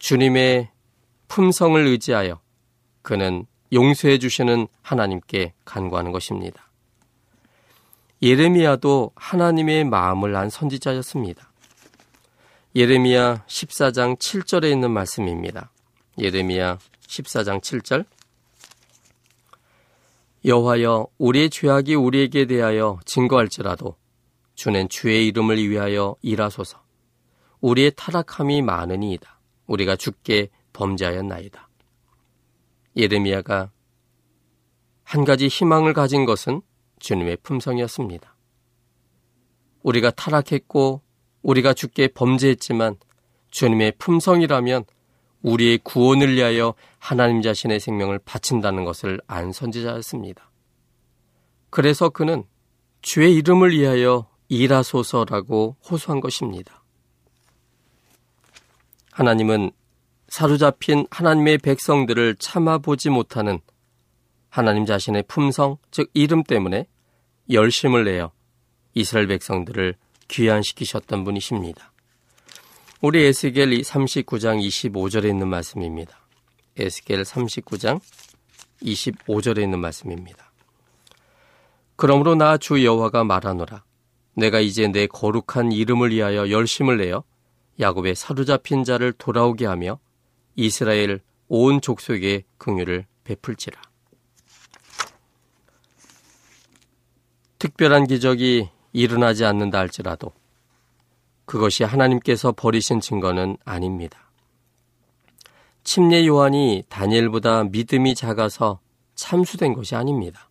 [0.00, 0.70] 주님의
[1.28, 2.42] 품성을 의지하여
[3.00, 6.69] 그는 용서해 주시는 하나님께 간구하는 것입니다.
[8.22, 11.50] 예레미야도 하나님의 마음을 안 선지자였습니다.
[12.76, 15.72] 예레미야 14장 7절에 있는 말씀입니다.
[16.18, 18.04] 예레미야 14장 7절
[20.44, 23.96] 여호와여 우리의 죄악이 우리에게 대하여 증거할지라도
[24.54, 26.82] 주는 주의 이름을 위하여 일하소서.
[27.60, 29.40] 우리의 타락함이 많으니이다.
[29.66, 31.68] 우리가 죽게 범죄하였나이다.
[32.96, 33.70] 예레미야가
[35.04, 36.62] 한 가지 희망을 가진 것은
[37.00, 38.36] 주님의 품성이었습니다.
[39.82, 41.02] 우리가 타락했고
[41.42, 42.96] 우리가 죽게 범죄했지만
[43.50, 44.84] 주님의 품성이라면
[45.42, 50.50] 우리의 구원을 위하여 하나님 자신의 생명을 바친다는 것을 안 선지자였습니다.
[51.70, 52.44] 그래서 그는
[53.00, 56.82] 주의 이름을 위하여 일하소서라고 호소한 것입니다.
[59.12, 59.70] 하나님은
[60.28, 63.60] 사로잡힌 하나님의 백성들을 참아보지 못하는
[64.50, 66.86] 하나님 자신의 품성, 즉 이름 때문에
[67.50, 68.32] 열심을 내어
[68.94, 69.94] 이스라엘 백성들을
[70.28, 71.92] 귀환시키셨던 분이십니다.
[73.00, 76.18] 우리 에스겔 39장 25절에 있는 말씀입니다.
[76.76, 78.00] 에스겔 39장
[78.82, 80.52] 25절에 있는 말씀입니다.
[81.96, 83.84] 그러므로 나 주 여호와가 말하노라
[84.34, 87.24] 내가 이제 내 거룩한 이름을 위하여 열심을 내어
[87.78, 89.98] 야곱의 사로잡힌 자를 돌아오게 하며
[90.56, 93.89] 이스라엘 온 족속의 긍휼을 베풀지라.
[97.60, 100.32] 특별한 기적이 일어나지 않는다 할지라도
[101.44, 104.30] 그것이 하나님께서 버리신 증거는 아닙니다.
[105.84, 108.80] 침례 요한이 다니엘보다 믿음이 작아서
[109.14, 110.48] 참수된 것이 아닙니다.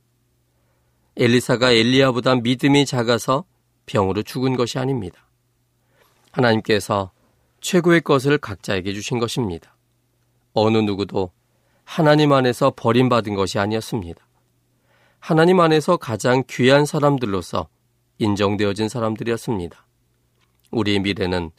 [1.18, 3.44] 엘리사가 엘리야보다 믿음이 작아서
[3.88, 5.28] 병으로 죽은 것이 아닙니다.
[6.32, 7.12] 하나님께서
[7.60, 9.76] 최고의 것을 각자에게 주신 것입니다.
[10.54, 11.32] 어느 누구도
[11.84, 14.29] 하나님 안에서 버림받은 것이 아니었습니다.
[15.20, 17.68] 하나님 안에서 가장 귀한 사람들로서
[18.18, 19.86] 인정되어진 사람들이었습니다.
[20.72, 21.52] 우리의 미래는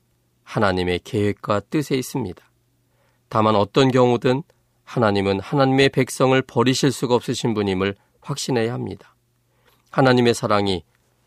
[0.45, 2.43] 하나님의 계획과 뜻에 있습니다.
[3.29, 4.43] 다만 어떤 경우든
[4.85, 9.15] 하나님은 하나님의 백성을 버리실 수가 없으신 분임을 확신해야 합니다.
[9.91, 10.85] 하나님의 사랑이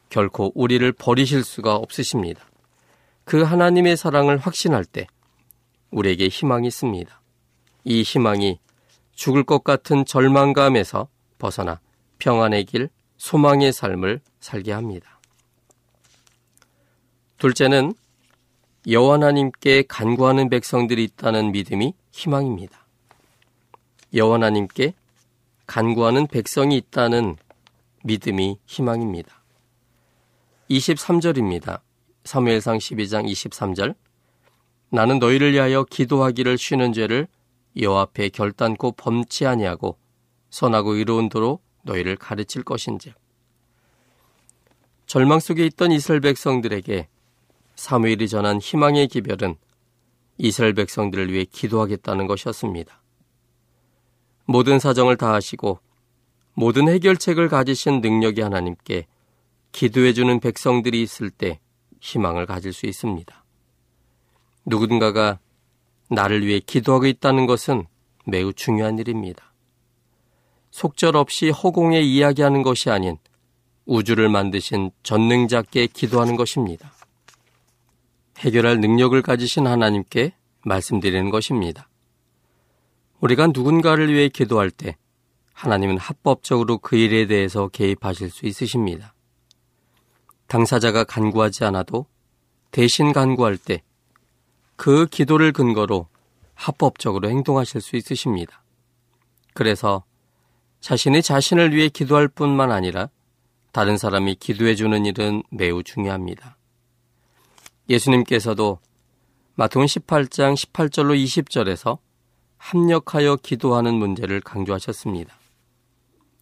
[0.10, 2.46] 결코 우리를 버리실 수가 없으십니다.
[3.24, 5.08] 그 하나님의 사랑을 확신할 때
[5.92, 7.22] 우리에게 희망이 있습니다.
[7.86, 8.60] 이 희망이
[9.14, 11.80] 죽을 것 같은 절망감에서 벗어나
[12.24, 15.20] 평안의 길, 소망의 삶을 살게 합니다.
[17.38, 17.94] 둘째는
[18.88, 22.88] 여호와 하나님께 간구하는 백성들이 있다는 믿음이 희망입니다.
[24.14, 24.94] 여호와 하나님께
[25.68, 27.36] 간구하는 백성이 있다는
[28.06, 29.44] 믿음이 희망입니다.
[30.70, 31.82] 23절입니다.
[32.24, 33.96] 사무엘상 12장 23절
[34.90, 37.28] 나는 너희를 위하여 기도하기를 쉬는 죄를
[37.78, 39.98] 여호와 앞에 결단코 범치 아니하고
[40.52, 43.14] 선하고 의로운 도로 너희를 가르칠 것인즉
[45.06, 47.08] 절망 속에 있던 이스라엘 백성들에게
[47.76, 49.56] 사무엘이 전한 희망의 기별은
[50.38, 53.02] 이스라엘 백성들을 위해 기도하겠다는 것이었습니다.
[54.46, 55.80] 모든 사정을 다하시고
[56.56, 59.08] 모든 해결책을 가지신 능력이 하나님께
[59.72, 61.60] 기도해주는 백성들이 있을 때
[62.00, 63.44] 희망을 가질 수 있습니다.
[64.66, 65.40] 누군가가
[66.10, 67.86] 나를 위해 기도하고 있다는 것은
[68.26, 69.53] 매우 중요한 일입니다.
[70.74, 73.18] 속절없이 허공에 이야기하는 것이 아닌
[73.86, 76.92] 우주를 만드신 전능자께 기도하는 것입니다.
[78.40, 80.34] 해결할 능력을 가지신 하나님께
[80.66, 81.88] 말씀드리는 것입니다.
[83.20, 84.98] 우리가 누군가를 위해 기도할 때
[85.54, 89.14] 하나님은 합법적으로 그 일에 대해서 개입하실 수 있으십니다.
[90.48, 92.06] 당사자가 간구하지 않아도
[92.72, 93.82] 대신 간구할 때
[94.76, 96.08] 그 기도를 근거로
[96.56, 98.64] 합법적으로 행동하실 수 있으십니다.
[99.54, 100.04] 그래서
[100.84, 103.08] 자신의 자신을 위해 기도할 뿐만 아니라
[103.72, 106.58] 다른 사람이 기도해 주는 일은 매우 중요합니다.
[107.90, 108.80] 예수님께서도
[109.56, 112.00] 마태음 18장 18절로 20절에서
[112.58, 115.34] 합력하여 기도하는 문제를 강조하셨습니다.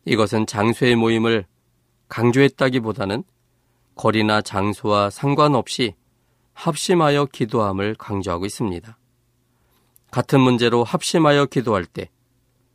[0.06, 1.46] 이것은 장소의 모임을
[2.08, 3.24] 강조했다기보다는
[3.94, 5.94] 거리나 장소와 상관없이
[6.54, 8.98] 합심하여 기도함을 강조하고 있습니다.
[10.10, 12.10] 같은 문제로 합심하여 기도할 때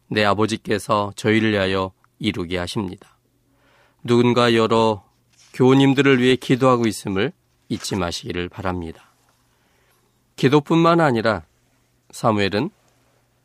[0.08, 3.16] 내 아버지께서 저희를 위하여 이루게 하십니다.
[4.04, 5.04] 누군가 여러
[5.52, 7.32] 교우님들을 위해 기도하고 있음을
[7.68, 9.12] 잊지 마시기를 바랍니다.
[10.36, 11.44] 기도뿐만 아니라
[12.10, 12.70] 사무엘은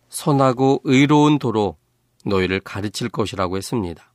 [0.10, 1.78] 선하고 의로운 도로
[2.26, 4.12] 너희를 가르칠 것이라고 했습니다.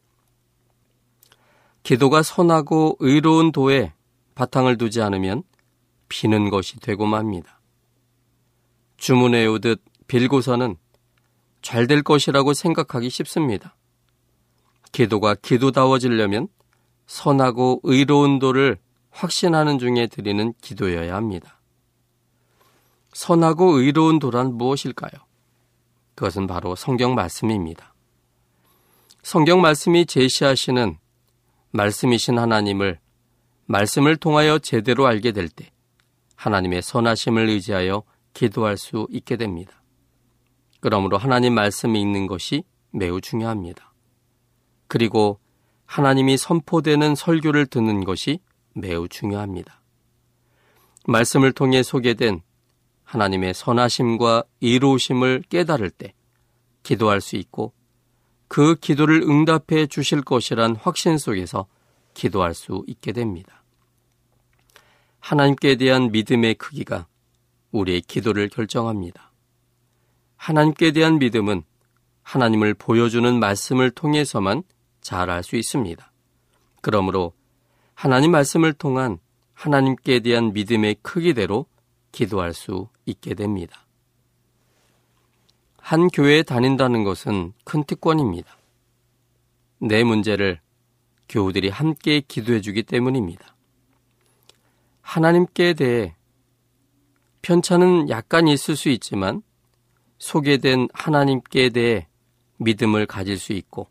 [1.83, 3.93] 기도가 선하고 의로운 도에
[4.35, 5.43] 바탕을 두지 않으면
[6.09, 7.61] 비는 것이 되고 맙니다.
[8.99, 10.77] 주문해 오듯 빌고서는
[11.67, 13.75] 잘 될 것이라고 생각하기 쉽습니다.
[14.93, 16.47] 기도가 기도다워지려면
[17.09, 18.79] 선하고 의로운 도를
[19.11, 21.59] 확신하는 중에 드리는 기도여야 합니다.
[23.13, 25.11] 선하고 의로운 도란 무엇일까요?
[26.15, 27.95] 그것은 바로 성경 말씀입니다.
[29.25, 30.97] 성경 말씀이 제시하시는
[31.73, 33.01] 말씀이신 하나님을
[33.67, 35.73] 말씀을 통하여 제대로 알게 될 때
[36.37, 39.76] 하나님의 선하심을 의지하여 기도할 수 있게 됩니다.
[40.81, 43.93] 그러므로 하나님 말씀이 있는 것이 매우 중요합니다.
[44.89, 45.39] 그리고
[45.87, 48.41] 하나님이 선포되는 설교를 듣는 것이
[48.75, 49.81] 매우 중요합니다.
[51.07, 52.43] 말씀을 통해 소개된
[53.05, 56.13] 하나님의 선하심과 이로우심을 깨달을 때
[56.83, 57.73] 기도할 수 있고
[58.49, 61.67] 그 기도를 응답해 주실 것이란 확신 속에서
[62.15, 63.63] 기도할 수 있게 됩니다.
[65.21, 67.07] 하나님께 대한 믿음의 크기가
[67.73, 69.26] 우리의 기도를 결정합니다.
[70.37, 71.63] 하나님께 대한 믿음은
[72.23, 74.63] 하나님을 보여주는 말씀을 통해서만
[75.01, 76.13] 잘 알 수 있습니다.
[76.81, 77.33] 그러므로
[77.95, 79.19] 하나님 말씀을 통한
[79.55, 81.67] 하나님께 대한 믿음의 크기대로
[82.13, 83.87] 기도할 수 있게 됩니다.
[85.79, 88.57] 한 교회에 다닌다는 것은 큰 특권입니다.
[89.79, 90.61] 내 문제를
[91.29, 93.55] 교우들이 함께 기도해 주기 때문입니다.
[95.01, 96.17] 하나님께 대해
[97.43, 99.43] 편차는 약간 있을 수 있지만
[100.19, 102.07] 소개된 하나님께 대해
[102.59, 103.89] 믿음을 가질 수 있고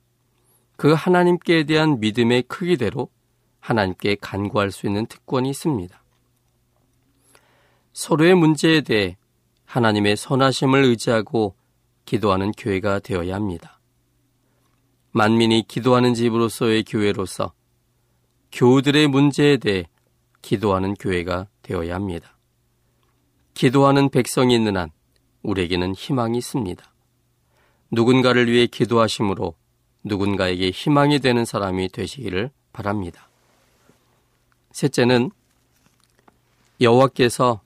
[0.76, 3.10] 그 하나님께 대한 믿음의 크기대로
[3.60, 6.04] 하나님께 간구할 수 있는 특권이 있습니다.
[7.94, 9.18] 서로의 문제에 대해
[9.66, 11.56] 하나님의 선하심을 의지하고
[12.06, 13.80] 기도하는 교회가 되어야 합니다.
[15.12, 17.54] 만민이 기도하는 집으로서의 교회로서
[18.52, 19.86] 교우들의 문제에 대해
[20.42, 22.38] 기도하는 교회가 되어야 합니다.
[23.54, 24.92] 기도하는 백성이 있는 한
[25.46, 26.84] 우리에게는 희망이 있습니다.
[27.92, 29.56] 누군가를 위해 기도하심으로
[30.04, 33.30] 누군가에게 희망이 되는 사람이 되시기를 바랍니다.
[34.72, 35.32] 셋째는
[36.82, 37.62] 여호와께서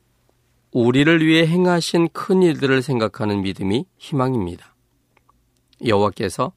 [0.71, 4.75] 우리를 위해 행하신 큰 일들을 생각하는 믿음이 희망입니다.
[5.85, 6.53] 여호와께서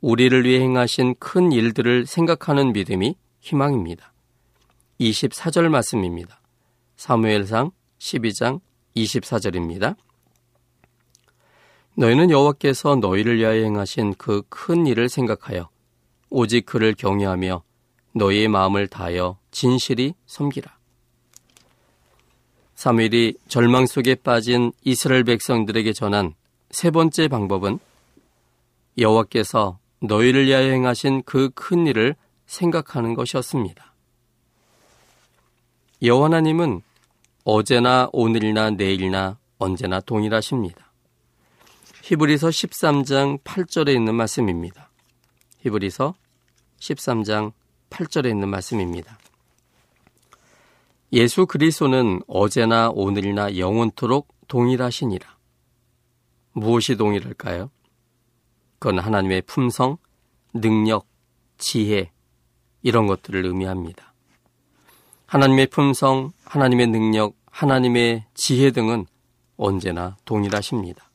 [0.00, 4.12] 우리를 위해 행하신 큰 일들을 생각하는 믿음이 희망입니다.
[5.00, 6.40] 24절 말씀입니다.
[6.96, 8.60] 사무엘상 12장
[8.96, 9.96] 24절입니다.
[11.96, 15.68] 너희는 여호와께서 너희를 위하여 행하신 그 큰 일을 생각하여
[16.28, 17.62] 오직 그를 경외하며
[18.14, 20.76] 너희의 마음을 다하여 진실이 섬기라.
[22.74, 26.34] 사무엘이 절망 속에 빠진 이스라엘 백성들에게 전한
[26.70, 27.78] 세 번째 방법은
[28.98, 32.14] 여호와께서 너희를 위하여 행하신 그 큰 일을
[32.46, 33.94] 생각하는 것이었습니다.
[36.02, 36.82] 여호와 하나님은
[37.44, 40.85] 어제나 오늘이나 내일이나 언제나 동일하십니다.
[42.08, 44.92] 히브리서 13장 8절에 있는 말씀입니다.
[45.58, 46.14] 히브리서
[46.78, 47.52] 13장
[47.90, 49.18] 8절에 있는 말씀입니다.
[51.12, 55.36] 예수 그리스도는 어제나 오늘이나 영원토록 동일하시니라.
[56.52, 57.72] 무엇이 동일할까요?
[58.78, 59.96] 그건 하나님의 품성,
[60.54, 61.08] 능력,
[61.58, 62.12] 지혜
[62.82, 64.14] 이런 것들을 의미합니다.
[65.26, 69.06] 하나님의 품성, 하나님의 능력, 하나님의 지혜 등은
[69.56, 71.05] 언제나 동일하십니다.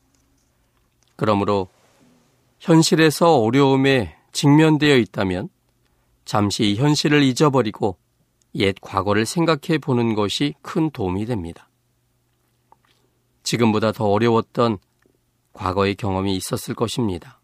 [1.22, 1.68] 그러므로
[2.60, 5.50] 현실에서 어려움에 직면되어 있다면
[6.26, 7.96] 잠시 현실을 잊어버리고
[8.56, 11.70] 옛 과거를 생각해 보는 것이 큰 도움이 됩니다.
[13.44, 14.80] 지금보다 더 어려웠던
[15.54, 17.40] 과거의 경험이 있었을 것입니다.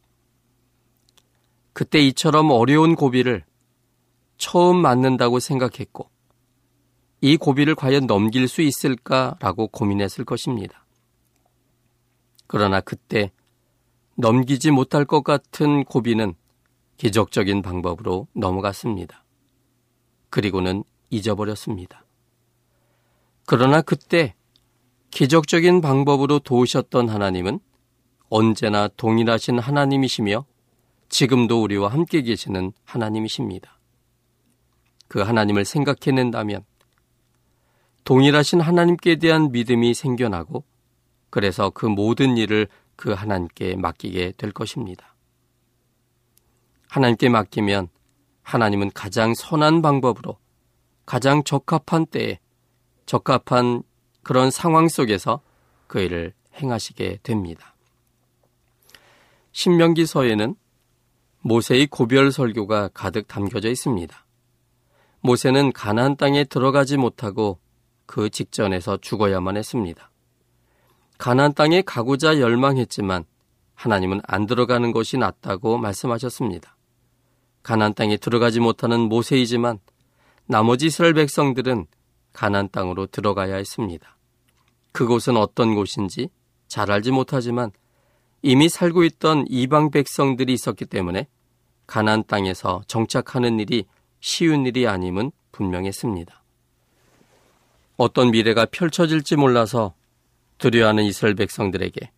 [1.73, 3.45] 그때 이처럼 어려운 고비를
[4.39, 6.09] 처음 맞는다고 생각했고,
[7.21, 10.83] 이 고비를 과연 넘길 수 있을까라고 고민했을 것입니다.
[12.47, 13.31] 그러나 그때
[14.17, 16.33] 넘기지 못할 것 같은 고비는
[16.97, 19.23] 기적적인 방법으로 넘어갔습니다.
[20.31, 22.03] 그리고는 잊어버렸습니다.
[23.45, 24.33] 그러나 그때
[25.11, 27.59] 기적적인 방법으로 도우셨던 하나님은
[28.29, 30.45] 언제나 동일하신 하나님이시며
[31.09, 33.79] 지금도 우리와 함께 계시는 하나님이십니다.
[35.07, 36.65] 그 하나님을 생각해낸다면
[38.03, 40.63] 동일하신 하나님께 대한 믿음이 생겨나고
[41.29, 45.15] 그래서 그 모든 일을 그 하나님께 맡기게 될 것입니다.
[46.89, 47.87] 하나님께 맡기면
[48.41, 50.37] 하나님은 가장 선한 방법으로
[51.05, 52.39] 가장 적합한 때에
[53.05, 53.83] 적합한
[54.23, 55.41] 그런 상황 속에서
[55.87, 57.75] 그 일을 행하시게 됩니다.
[59.53, 60.55] 신명기서에는
[61.41, 64.25] 모세의 고별 설교가 가득 담겨져 있습니다.
[65.21, 67.59] 모세는 가나안 땅에 들어가지 못하고
[68.05, 70.09] 그 직전에서 죽어야만 했습니다.
[71.17, 73.25] 가나안 땅에 가고자 열망했지만
[73.75, 76.75] 하나님은 안 들어가는 것이 낫다고 말씀하셨습니다.
[77.63, 79.79] 가나안 땅에 들어가지 못하는 모세이지만
[80.45, 81.85] 나머지 이스라엘 백성들은
[82.33, 84.17] 가나안 땅으로 들어가야 했습니다.
[84.93, 86.29] 그곳은 어떤 곳인지
[86.67, 87.71] 잘 알지 못하지만
[88.41, 91.27] 이미 살고 있던 이방 백성들이 있었기 때문에
[91.87, 93.85] 가나안 땅에서 정착하는 일이
[94.19, 96.43] 쉬운 일이 아님은 분명했습니다.
[97.97, 99.93] 어떤 미래가 펼쳐질지 몰라서
[100.57, 102.11] 두려워하는 이스라엘 백성들에게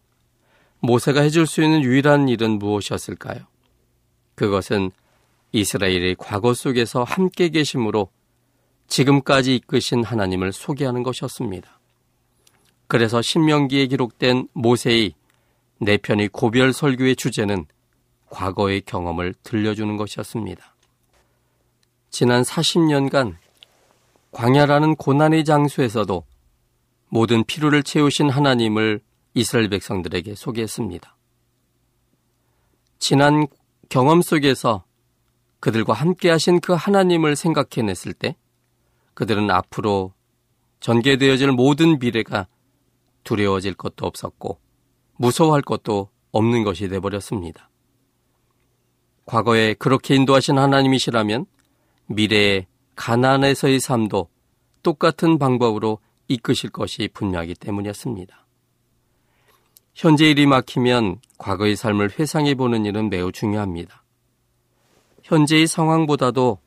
[0.80, 3.39] 모세가 해줄 수 있는 유일한 일은 무엇이었을까요?
[4.36, 4.91] 그것은
[5.52, 8.10] 이스라엘의 과거 속에서 함께 계심으로
[8.88, 11.80] 지금까지 이끄신 하나님을 소개하는 것이었습니다.
[12.88, 15.13] 그래서 신명기에 기록된 모세의
[15.80, 17.65] 내 편의 고별 설교의 주제는
[18.30, 20.75] 과거의 경험을 들려주는 것이었습니다.
[22.10, 23.36] 지난 40년간
[24.32, 26.23] 광야라는 고난의 장소에서도
[27.10, 29.02] 모든 피로를 채우신 하나님을
[29.34, 31.16] 이스라엘 백성들에게 소개했습니다.
[32.99, 33.47] 지난
[33.89, 34.84] 경험 속에서
[35.60, 38.36] 그들과 함께 하신 그 하나님을 생각해냈을 때
[39.14, 40.14] 그들은 앞으로
[40.80, 42.47] 전개되어질 모든 미래가
[43.24, 44.60] 두려워질 것도 없었고
[45.18, 47.70] 무서워할 것도 없는 것이 되버렸습니다.
[49.26, 51.45] 과거에 그렇게 인도하신 하나님이시라면
[52.07, 54.30] 미래의 가난에서의 삶도
[54.82, 55.99] 똑같은 방법으로
[56.30, 58.45] 이끄실 것이 분명하기 때문이었습니다.
[59.93, 64.03] 현재 일이 막히면 과거의 삶을 회상해 보는 일은 매우 중요합니다.
[65.23, 66.59] 현재의 상황보다도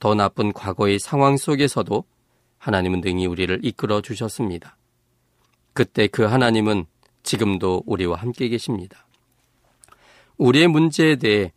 [0.00, 2.04] 더 나쁜 과거의 상황 속에서도
[2.58, 4.76] 하나님은 능히 우리를 이끌어 주셨습니다.
[5.72, 6.86] 그때 그 하나님은
[7.22, 9.06] 지금도 우리와 함께 계십니다.
[10.36, 11.52] 우리의 문제에 대해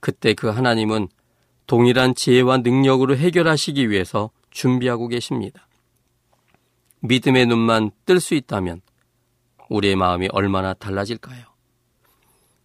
[0.00, 1.08] 그때 그 하나님은
[1.66, 5.67] 동일한 지혜와 능력으로 해결하시기 위해서 준비하고 계십니다.
[7.00, 8.80] 믿음의 눈만 뜰 수 있다면
[9.68, 11.44] 우리의 마음이 얼마나 달라질까요?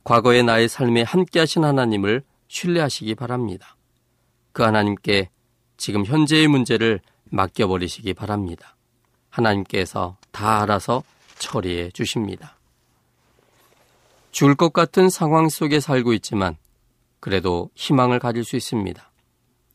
[0.03, 3.75] 과거의 나의 삶에 함께 하신 하나님을 신뢰하시기 바랍니다.
[4.51, 5.29] 그 하나님께
[5.77, 8.75] 지금 현재의 문제를 맡겨버리시기 바랍니다.
[9.29, 11.03] 하나님께서 다 알아서
[11.39, 12.57] 처리해 주십니다.
[14.31, 16.57] 죽을 것 같은 상황 속에 살고 있지만
[17.19, 19.11] 그래도 희망을 가질 수 있습니다.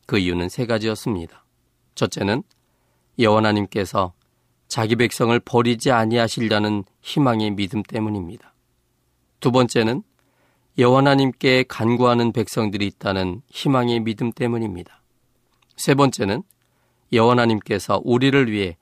[0.06, 1.44] 그 이유는 세 가지였습니다.
[1.94, 2.42] 첫째는
[3.18, 4.12] 여호와 하나님께서
[4.68, 8.54] 자기 백성을 버리지 아니하시려는 희망의 믿음 때문입니다.
[9.40, 10.02] 두 번째는
[10.76, 15.02] 여호와 하나님께 간구하는 백성들이 있다는 희망의 믿음 때문입니다.
[15.76, 16.42] 세 번째는
[17.12, 18.76] 여호와 하나님께서 우리를 위해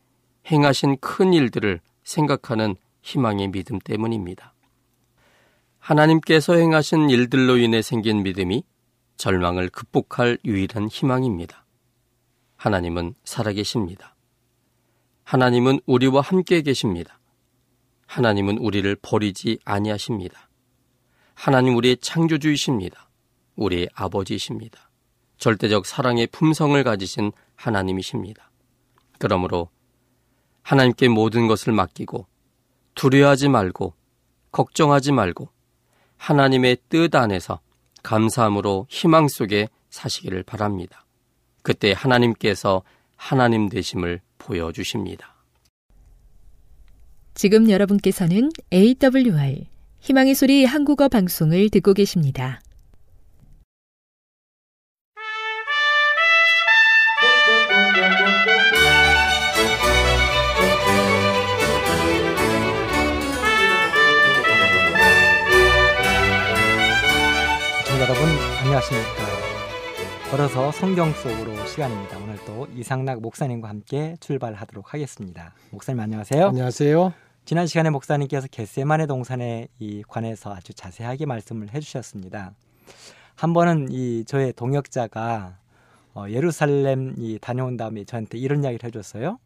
[0.50, 4.54] 행하신 큰 일들을 생각하는 희망의 믿음 때문입니다.
[5.78, 8.64] 하나님께서 행하신 일들로 인해 생긴 믿음이
[9.16, 11.64] 절망을 극복할 유일한 희망입니다.
[12.56, 14.15] 하나님은 살아계십니다.
[15.26, 17.18] 하나님은 우리와 함께 계십니다.
[18.06, 20.48] 하나님은 우리를 버리지 아니하십니다.
[21.34, 23.08] 하나님 우리의 창조주이십니다.
[23.56, 24.88] 우리의 아버지이십니다.
[25.38, 28.52] 절대적 사랑의 품성을 가지신 하나님이십니다.
[29.18, 29.68] 그러므로
[30.62, 32.28] 하나님께 모든 것을 맡기고
[32.94, 33.94] 두려워하지 말고
[34.52, 35.48] 걱정하지 말고
[36.18, 37.58] 하나님의 뜻 안에서
[38.04, 41.04] 감사함으로 희망 속에 사시기를 바랍니다.
[41.62, 42.84] 그때 하나님께서
[43.16, 45.34] 하나님 되심을 보여주십니다.
[47.34, 49.66] 지금 여러분께서는 AWR
[50.00, 52.60] 희망의 소리 한국어 방송을 듣고 계십니다.
[67.98, 68.28] 여러분
[68.60, 69.25] 안녕하십니까
[70.30, 72.18] 걸어서 성경 속으로 시간입니다.
[72.18, 75.54] 오늘 또 이상락 목사님과 함께 출발하도록 하겠습니다.
[75.70, 76.48] 목사님 안녕하세요.
[76.48, 77.14] 안녕하세요.
[77.44, 82.52] 지난 시간에 목사님께서 겟세만의 동산에 이 관해서 아주 자세하게 말씀을 해주셨습니다.
[83.36, 85.58] 한 번은 이 저의 동역자가
[86.14, 89.38] 어, 예루살렘 이 다녀온 다음에 저한테 이런 이야기를 해줬어요.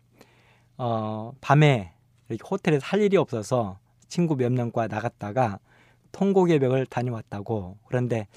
[0.78, 1.92] 어, 밤에
[2.30, 3.78] 이렇게 호텔에서 할 일이 없어서
[4.08, 5.58] 친구 몇 명과 나갔다가
[6.12, 7.76] 통곡예벽을 다녀왔다고.
[7.86, 8.28] 그런데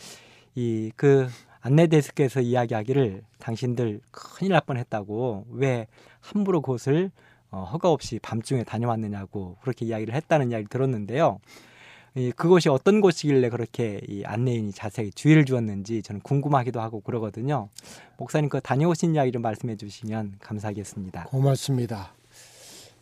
[0.56, 1.30] 이그
[1.66, 5.88] 안내 데스크에서 이야기하기를 당신들 큰일 날 뻔했다고 왜
[6.20, 7.10] 함부로 그곳을
[7.52, 11.40] 어, 허가 없이 밤중에 다녀왔느냐고 그렇게 이야기를 했다는 이야기를 들었는데요.
[12.16, 17.70] 이 그곳이 어떤 곳이길래 그렇게 이 안내인이 자세히 주의를 주었는지 저는 궁금하기도 하고 그러거든요.
[18.18, 21.26] 목사님 그 다녀오신 이야기 를 말씀해 주시면 감사하겠습니다.
[21.26, 22.12] 고맙습니다.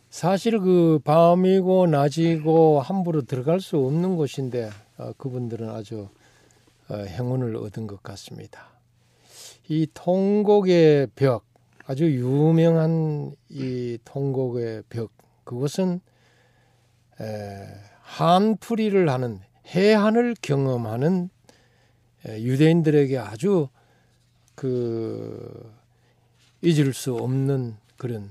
[0.08, 6.21] 사실 그 밤이고 낮이고 함부로 들어갈 수 없는 곳인데 어, 그분들은 아주 어,
[6.94, 8.72] 행운을 얻은 것 같습니다.
[9.68, 11.44] 이 통곡의 벽
[11.86, 15.10] 아주 유명한 이 통곡의 벽
[15.44, 16.00] 그것은
[17.20, 17.66] 에,
[18.02, 21.30] 한풀이를 하는 해안을 경험하는
[22.26, 23.68] 에, 유대인들에게 아주
[24.54, 25.72] 그
[26.62, 28.30] 잊을 수 없는 그런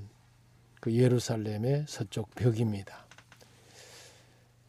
[0.80, 3.01] 그 예루살렘의 서쪽 벽입니다.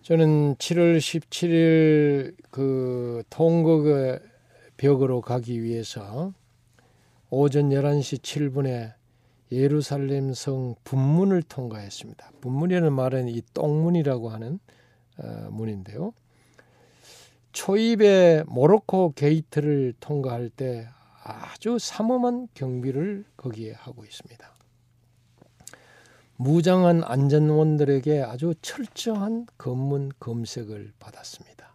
[0.04, 4.20] 저는 7월 17일 그 통곡의
[4.76, 6.34] 벽으로 가기 위해서
[7.30, 8.96] 오전 11시 7분에
[9.54, 12.32] 예루살렘 성 분문을 통과했습니다.
[12.42, 14.60] 분문이라는 말은 이 똥문이라고 하는
[15.20, 16.14] 어, 문인데요.
[17.54, 20.86] 초입의 모로코 게이트를 통과할 때
[21.24, 24.53] 아주 삼엄한 경비를 거기에 하고 있습니다.
[26.36, 31.74] 무장한 안전원들에게 아주 철저한 검문 검색을 받았습니다.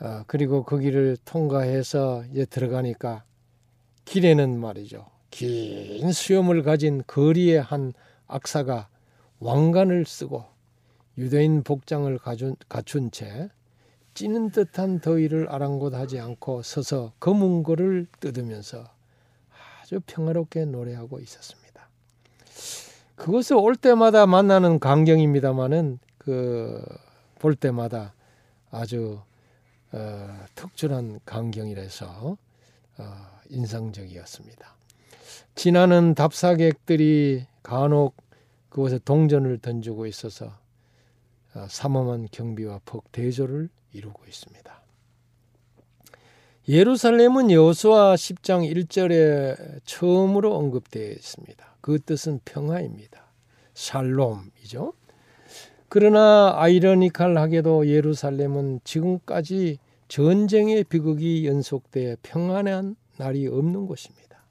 [0.00, 3.24] 아, 그리고 거기를 통과해서 이제 들어가니까
[4.04, 5.06] 길에는 말이죠.
[5.30, 7.92] 긴 수염을 가진 거리의 한
[8.26, 8.88] 악사가
[9.40, 10.44] 왕관을 쓰고
[11.18, 13.48] 유대인 복장을 갖춘, 갖춘 채
[14.14, 18.88] 찌는 듯한 더위를 아랑곳하지 않고 서서 검은 거를 뜯으면서
[19.82, 21.63] 아주 평화롭게 노래하고 있었습니다.
[23.16, 28.14] 그것을 올 때마다 만나는 광경입니다마는 그볼 때마다
[28.70, 29.20] 아주
[29.92, 32.36] 어, 특출한 광경이라서
[32.98, 33.04] 어,
[33.48, 34.74] 인상적이었습니다.
[35.54, 38.16] 지나는 답사객들이 간혹
[38.68, 40.46] 그곳에 동전을 던지고 있어서
[41.54, 44.82] 어, 삼엄한 경비와 폭대조를 이루고 있습니다.
[46.66, 51.73] 예루살렘은 여호수아 10장 1절에 처음으로 언급되어 있습니다.
[51.84, 53.26] 그 뜻은 평화입니다.
[53.74, 54.94] 살롬이죠.
[55.90, 59.76] 그러나 아이러니컬하게도 예루살렘은 지금까지
[60.08, 64.46] 전쟁의 비극이 연속돼 평안한 날이 없는 곳입니다.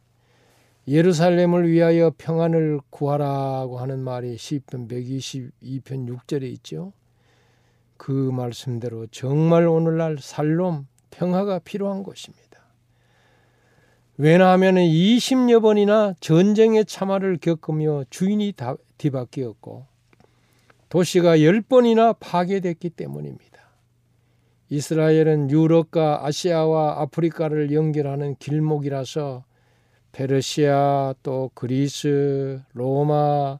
[0.88, 6.94] 예루살렘을 위하여 평안을 구하라고 하는 말이 시편 122편 6절에 있죠.
[7.98, 12.53] 그 말씀대로 정말 오늘날 살롬 평화가 필요한 것입니다.
[14.18, 18.54] 왜냐하면 20여 번이나 전쟁의 참화를 겪으며 주인이
[18.98, 19.88] 뒤바뀌었고
[20.90, 23.54] 도시가 10번이나 파괴됐기 때문입니다.
[24.70, 29.46] 이스라엘은 유럽과 아시아와 아프리카를 연결하는 길목이라서
[30.12, 33.58] 페르시아 또 그리스, 로마,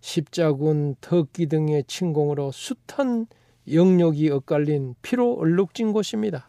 [0.00, 3.26] 십자군, 터키 등의 침공으로 숱한
[3.72, 6.48] 영역이 엇갈린 피로 얼룩진 곳입니다.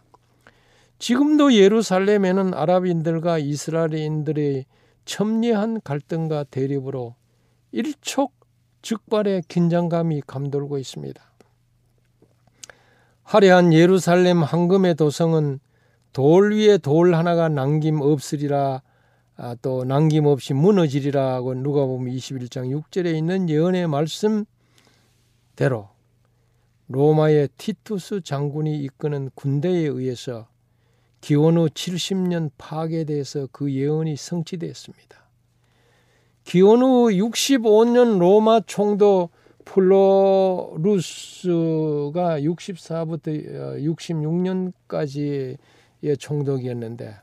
[0.99, 4.65] 지금도 예루살렘에는 아랍인들과 이스라엘인들의
[5.05, 7.15] 첨예한 갈등과 대립으로
[7.71, 11.21] 일촉즉발의 긴장감이 감돌고 있습니다.
[13.23, 15.59] 화려한 예루살렘 황금의 도성은
[16.13, 18.81] 돌 위에 돌 하나가 남김없으리라
[19.39, 24.47] 아, 또 남김없이 무너지리라고 누가 보면 21장 6절에 있는 예언의 말씀대로
[26.87, 30.47] 로마의 티투스 장군이 이끄는 군대에 의해서
[31.21, 35.17] 기원 후 70년 파괴돼서 그 예언이 성취되었습니다.
[36.43, 39.31] 기원 후 65년 로마 총독
[39.65, 40.79] 플로루스가
[42.39, 45.57] 64부터 66년까지의
[46.19, 47.15] 총독이었는데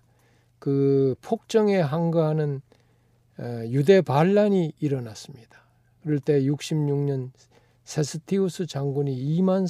[0.59, 2.61] 그 폭정에 항거하는
[3.39, 5.65] 어, 유대 반란이 일어났습니다.
[6.03, 7.31] 그럴 때 66년
[7.85, 9.67] 세스티우스 장군이 2만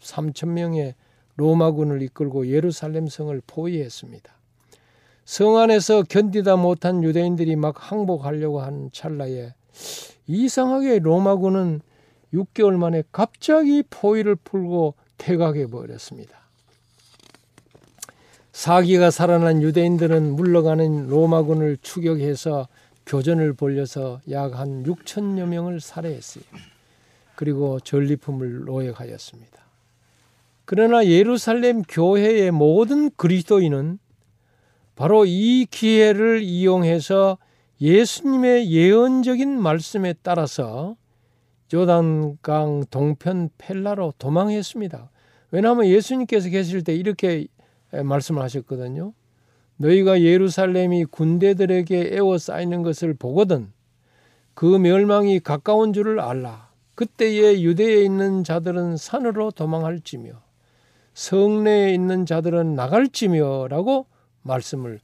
[0.00, 0.94] 3천 명의
[1.38, 4.30] 로마군을 이끌고 예루살렘 성을 포위했습니다.
[5.24, 9.54] 성 안에서 견디다 못한 유대인들이 막 항복하려고 한 찰나에
[10.26, 11.80] 이상하게 로마군은
[12.34, 16.36] 6개월 만에 갑자기 포위를 풀고 퇴각해 버렸습니다.
[18.52, 22.66] 사기가 살아난 유대인들은 물러가는 로마군을 추격해서
[23.06, 26.44] 교전을 벌려서 약 한 6천여 명을 살해했어요.
[27.36, 29.67] 그리고 전리품을 노획하였습니다.
[30.70, 33.98] 그러나 예루살렘 교회의 모든 그리스도인은
[34.96, 37.38] 바로 이 기회를 이용해서
[37.80, 40.94] 예수님의 예언적인 말씀에 따라서
[41.72, 45.10] 요단강 동편 펠라로 도망했습니다.
[45.52, 47.46] 왜냐하면 예수님께서 계실 때 이렇게
[47.90, 49.14] 말씀을 하셨거든요.
[49.78, 53.72] 너희가 예루살렘이 군대들에게 에워싸이는 것을 보거든
[54.52, 56.68] 그 멸망이 가까운 줄을 알라.
[56.94, 60.46] 그때에 유대에 있는 자들은 산으로 도망할지며
[61.18, 64.06] 성내에 있는 자들은 나갈지며라고
[64.42, 65.00] 말씀을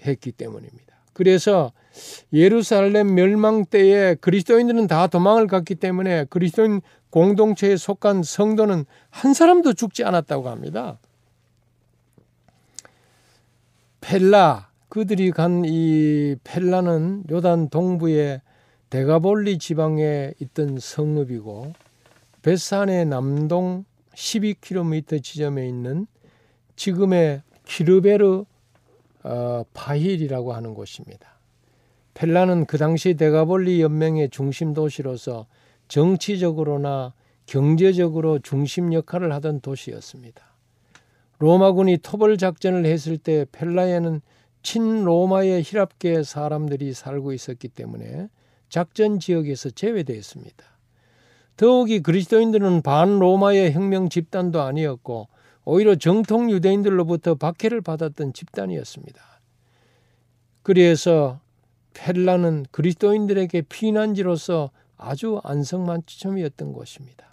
[0.00, 0.96] 했기 때문입니다.
[1.12, 1.72] 그래서
[2.32, 10.04] 예루살렘 멸망 때에 그리스도인들은 다 도망을 갔기 때문에 그리스도인 공동체에 속한 성도는 한 사람도 죽지
[10.04, 10.98] 않았다고 합니다.
[14.00, 18.40] 펠라 그들이 간 이 펠라는 요단 동부의
[18.88, 21.74] 데가볼리 지방에 있던 성읍이고
[22.40, 23.84] 베산의 남동
[24.18, 26.06] 12km 지점에 있는
[26.74, 28.44] 지금의 키르베르
[29.24, 31.38] 어, 바힐이라고 하는 곳입니다.
[32.14, 35.46] 펠라는 그 당시 데가볼리 연맹의 중심 도시로서
[35.86, 37.14] 정치적으로나
[37.46, 40.42] 경제적으로 중심 역할을 하던 도시였습니다.
[41.38, 44.20] 로마군이 토벌 작전을 했을 때 펠라에는
[44.62, 48.28] 친로마의 히랍계 사람들이 살고 있었기 때문에
[48.68, 50.77] 작전 지역에서 제외되었습니다.
[51.58, 55.26] 더욱이 그리스도인들은 반로마의 혁명 집단도 아니었고
[55.64, 59.20] 오히려 정통 유대인들로부터 박해를 받았던 집단이었습니다.
[60.62, 61.40] 그래서
[61.94, 67.26] 펠라는 그리스도인들에게 피난지로서 아주 안성만점이었던 것입니다.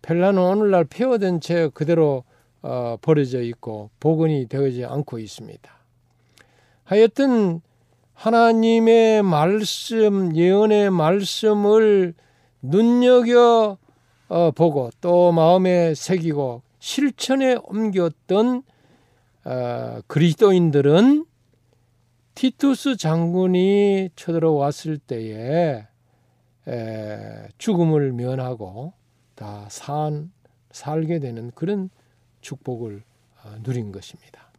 [0.00, 2.24] 펠라는 오늘날 폐허된 채 그대로
[2.62, 5.70] 어, 버려져 있고 복원이 되어지 않고 있습니다.
[6.84, 7.60] 하여튼
[8.14, 12.14] 하나님의 말씀, 예언의 말씀을
[12.62, 13.78] 눈여겨
[14.28, 18.62] 어, 보고 또 마음에 새기고 실천에 옮겼던
[19.44, 21.26] 어, 그리스도인들은
[22.34, 25.86] 티투스 장군이 쳐들어왔을 때에
[27.58, 28.92] 죽음을 면하고
[29.34, 30.30] 다 산,
[30.70, 31.90] 살게 되는 그런
[32.40, 33.02] 축복을
[33.42, 34.50] 어, 누린 것입니다.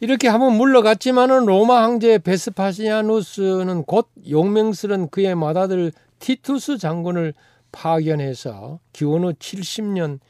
[0.00, 5.92] 이렇게 한번 물러갔지만은 로마 황제 베스파시아누스는 곧 용맹스런 그의 맏아들
[6.24, 7.34] 티투스 장군을
[7.70, 10.20] 파견해서 기원 후 70년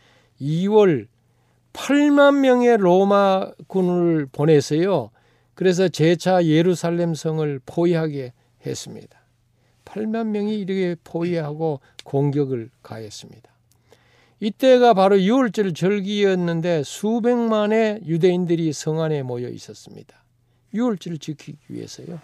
[0.41, 1.07] 2월
[1.73, 5.11] 8만 명의 로마 군을 보내서요.
[5.55, 8.33] 그래서 재차 예루살렘 성을 포위하게
[8.67, 9.21] 했습니다.
[9.85, 13.49] 8만 명이 이렇게 포위하고 공격을 가했습니다.
[14.41, 20.25] 이때가 바로 6월절 절기였는데 수백만의 유대인들이 성 안에 모여 있었습니다.
[20.75, 22.19] 6월절을 지키기 위해서요.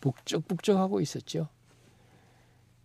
[0.00, 1.48] 북적북적하고 있었죠.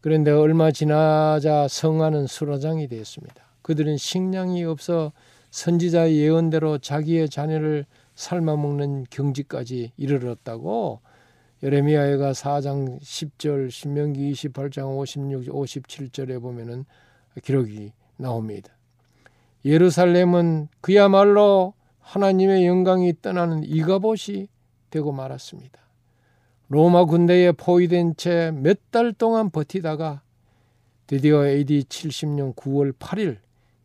[0.01, 3.43] 그런데 얼마 지나자 성안은 수라장이 되었습니다.
[3.61, 5.11] 그들은 식량이 없어
[5.51, 7.85] 선지자의 예언대로 자기의 자녀를
[8.15, 11.01] 삶아 먹는 경지까지 이르렀다고
[11.63, 16.85] 예레미야가 4장 10절, 신명기 28장 56, 57절에 보면은
[17.43, 18.73] 기록이 나옵니다.
[19.63, 24.47] 예루살렘은 그야말로 하나님의 영광이 떠나는 이가봇이
[24.89, 25.80] 되고 말았습니다.
[26.71, 30.21] 로마 군대에 포위된 채 몇 달 동안 버티다가
[31.05, 33.39] 드디어 AD 70년 9월 8일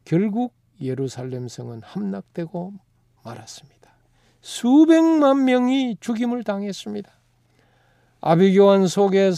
[0.05, 2.75] 결국 예루살렘 성은 함락되고
[3.25, 3.91] 말았습니다.
[4.41, 7.11] 수백만 명이 죽임을 당했습니다.
[8.21, 9.33] 아비교환 속에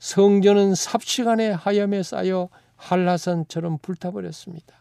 [0.00, 4.74] 성전은 삽시간에 하염에 쌓여 한라산처럼 불타버렸습니다.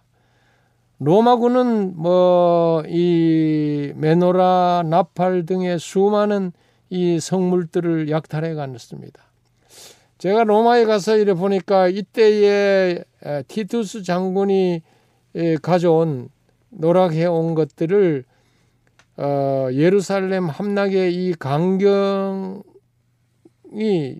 [0.97, 6.53] 로마군은 뭐 이 메노라, 나팔 등의 수많은
[6.89, 9.23] 이 성물들을 약탈해 갔습니다.
[10.17, 13.03] 제가 로마에 가서 이래 보니까 이때에
[13.47, 14.81] 티투스 장군이
[15.61, 16.29] 가져온
[16.69, 18.25] 노락해 온 것들을
[19.17, 22.61] 어, 예루살렘 함락의 이 강경이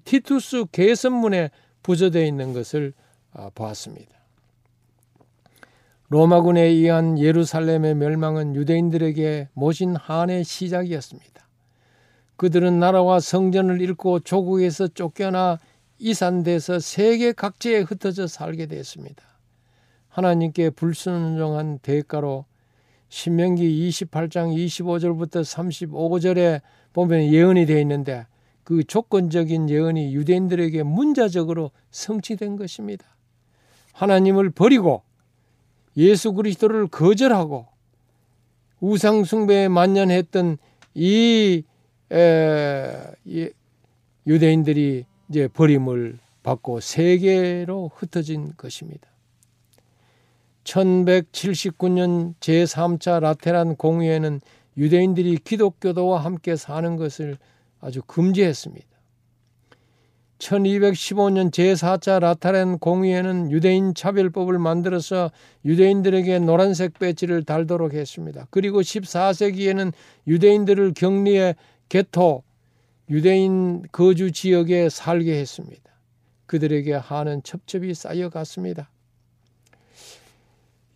[0.04, 1.52] 티투스 개선문에
[1.84, 2.94] 부저되어 있는 것을
[3.34, 4.20] 어, 보았습니다.
[6.10, 11.29] 로마군에 의한 예루살렘의 멸망은 유대인들에게 모진 한의 시작이었습니다.
[12.40, 15.60] 그들은 나라와 성전을 잃고 조국에서 쫓겨나
[15.98, 19.22] 이산돼서 세계 각지에 흩어져 살게 되었습니다.
[20.08, 22.46] 하나님께 불순종한 대가로
[23.10, 26.62] 신명기 28장 25절부터 35절에
[26.94, 28.26] 보면 예언이 되어 있는데
[28.64, 33.06] 그 조건적인 예언이 유대인들에게 문자적으로 성취된 것입니다.
[33.92, 35.04] 하나님을 버리고
[35.98, 37.68] 예수 그리스도를 거절하고
[38.80, 40.58] 우상 숭배에 만연했던
[40.94, 41.64] 이
[42.12, 43.49] 에,
[44.26, 49.07] 유대인들이 이제 버림을 받고 세계로 흩어진 것입니다.
[50.64, 54.41] 1179년 제3차 라테란 공의회는
[54.78, 57.38] 유대인들이 기독교도와 함께 사는 것을
[57.82, 58.88] 아주 금지했습니다.
[60.39, 65.32] 1215년 제4차 라테란 공의회는 유대인 차별법을 만들어서
[65.66, 68.47] 유대인들에게 노란색 배지를 달도록 했습니다.
[68.49, 69.91] 그리고 14세기에는
[70.28, 71.55] 유대인들을 격리해
[71.90, 72.44] 개토,
[73.10, 75.82] 유대인 거주 지역에 살게 했습니다.
[76.46, 78.90] 그들에게 하는 첩첩이 쌓여갔습니다.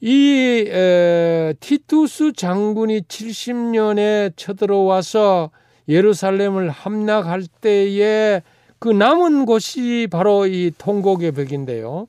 [0.01, 5.51] 이 에, 티투스 장군이 70년에 쳐들어와서
[5.87, 8.41] 예루살렘을 함락할 때에
[8.79, 12.07] 그 남은 곳이 바로 이 통곡의 벽인데요.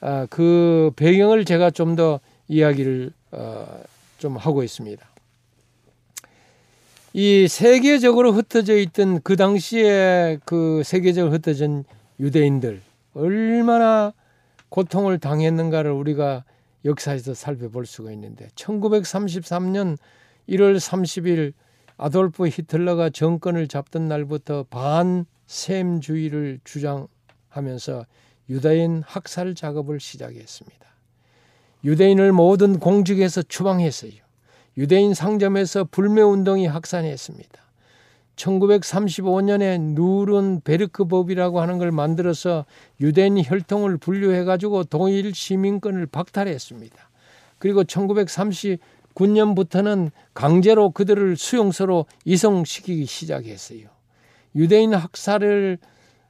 [0.00, 3.80] 아, 그 배경을 제가 좀 더 이야기를 어,
[4.18, 5.04] 좀 하고 있습니다.
[7.18, 11.84] 이 세계적으로 흩어져 있던 그 당시에 그 세계적으로 흩어진
[12.20, 12.82] 유대인들
[13.14, 14.12] 얼마나
[14.68, 16.44] 고통을 당했는가를 우리가
[16.84, 19.96] 역사에서 살펴볼 수가 있는데 1933년
[20.46, 21.54] 1월 30일
[21.96, 28.04] 아돌프 히틀러가 정권을 잡던 날부터 반셈주의를 주장하면서
[28.50, 30.86] 유다인 학살 작업을 시작했습니다.
[31.82, 34.25] 유대인을 모든 공직에서 추방했어요.
[34.76, 37.66] 유대인 상점에서 불매운동이 확산했습니다.
[38.36, 42.64] 1935년에 누른 베르크법이라고 하는 걸 만들어서
[43.00, 47.10] 유대인 혈통을 분류해 가지고 동일 시민권을 박탈했습니다.
[47.58, 53.88] 그리고 1939년부터는 강제로 그들을 수용소로 이송시키기 시작했어요.
[54.54, 55.78] 유대인 학살을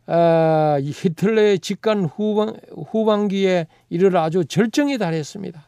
[0.09, 2.55] 아, 히틀러의 집권 후반,
[2.91, 5.67] 후반기에 이르러 아주 절정에 달했습니다.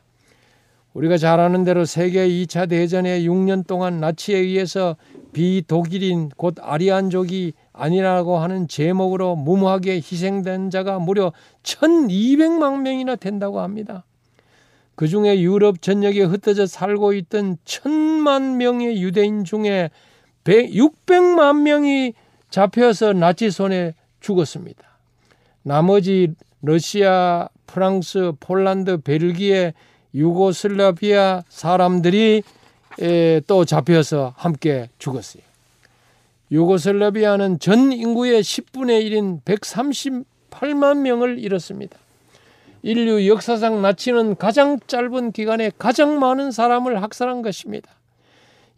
[0.99, 4.96] 우리가 잘 아는 대로 세계 2차 대전의 6년 동안 나치에 의해서
[5.32, 11.32] 비독일인 곧 아리안족이 아니라고 하는 제목으로 무모하게 희생된 자가 무려
[11.62, 14.05] 1200만 명이나 된다고 합니다.
[14.96, 19.90] 그 중에 유럽 전역에 흩어져 살고 있던 천만 명의 유대인 중에
[20.42, 22.14] 600만 명이
[22.51, 24.82] 잡혀서 나치 손에 죽었습니다.
[25.62, 29.74] 나머지 러시아, 프랑스, 폴란드, 벨기에,
[30.14, 32.42] 유고슬라비아 사람들이
[33.46, 35.42] 또 잡혀서 함께 죽었어요.
[36.50, 41.98] 유고슬라비아는 전 인구의 10분의 1인 138만 명을 잃었습니다.
[42.82, 47.90] 인류 역사상 나치는 가장 짧은 기간에 가장 많은 사람을 학살한 것입니다.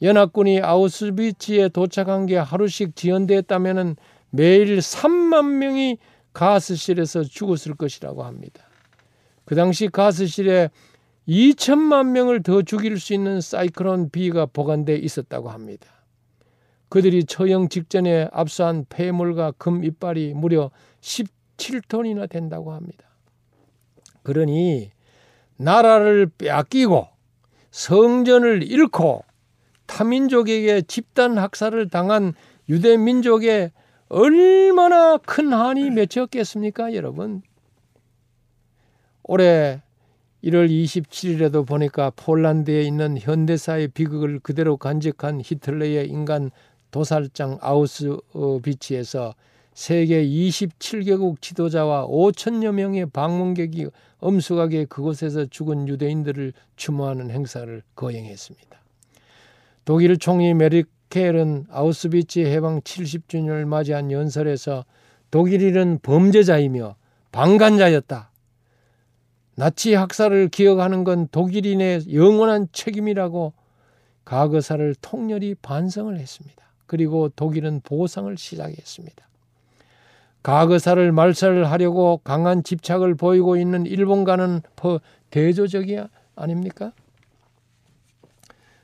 [0.03, 3.97] 연합군이 아우스비츠에 도착한 게 하루씩 지연됐다면
[4.31, 5.99] 매일 3만 명이
[6.33, 8.65] 가스실에서 죽었을 것이라고 합니다.
[9.45, 10.71] 그 당시 가스실에
[11.31, 15.87] 2천만 명을 더 죽일 수 있는 사이클론 B가 보관돼 있었다고 합니다.
[16.89, 20.73] 그들이 처형 직전에 압수한 폐물과 금 이빨이 무려
[21.03, 23.09] 17톤이나 된다고 합니다.
[24.25, 24.91] 그러니
[25.57, 27.07] 나라를 빼앗기고
[27.71, 29.23] 성전을 잃고
[29.87, 32.35] 타민족에게 집단 학살을 당한
[32.69, 33.71] 유대 민족에
[34.09, 37.43] 얼마나 큰 한이 맺혔겠습니까, 여러분?
[39.23, 39.81] 올해
[40.45, 46.51] 1월 27일에도 보니까 폴란드에 있는 현대사의 비극을 그대로 간직한 히틀러의 인간
[46.91, 49.35] 도살장 아우스비치에서
[49.75, 53.87] 세계 27개국 지도자와 5천여 명의 방문객이
[54.19, 58.81] 엄숙하게 그곳에서 죽은 유대인들을 추모하는 행사를 거행했습니다.
[59.85, 64.85] 독일 총리 메르켈은 아우스비치 해방 70주년을 맞이한 연설에서
[65.31, 66.97] 독일인은 범죄자이며
[67.33, 68.30] 방관자였다.
[69.61, 73.53] 나치 학살을 기억하는 건 독일인의 영원한 책임이라고
[74.25, 76.65] 과거사를 통렬히 반성을 했습니다.
[76.87, 79.29] 그리고 독일은 보상을 시작했습니다.
[80.43, 84.99] 과거사를 말살하려고 강한 집착을 보이고 있는 일본과는 더
[85.29, 86.05] 대조적이
[86.37, 86.93] 아닙니까?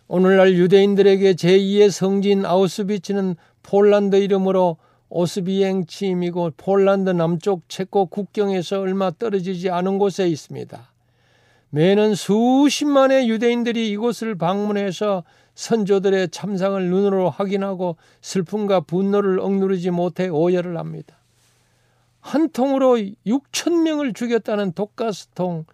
[0.08, 4.76] 오늘날 유대인들에게 제2의 성진 아우스비츠는 폴란드 이름으로
[5.08, 10.92] 오스비행 침이고 폴란드 남쪽 체코 국경에서 얼마 떨어지지 않은 곳에 있습니다.
[11.70, 21.16] 매년 수십만의 유대인들이 이곳을 방문해서 선조들의 참상을 눈으로 확인하고 슬픔과 분노를 억누르지 못해 오열을 합니다.
[22.20, 22.96] 한 통으로
[23.26, 25.64] 6천 명을 죽였다는 독가스통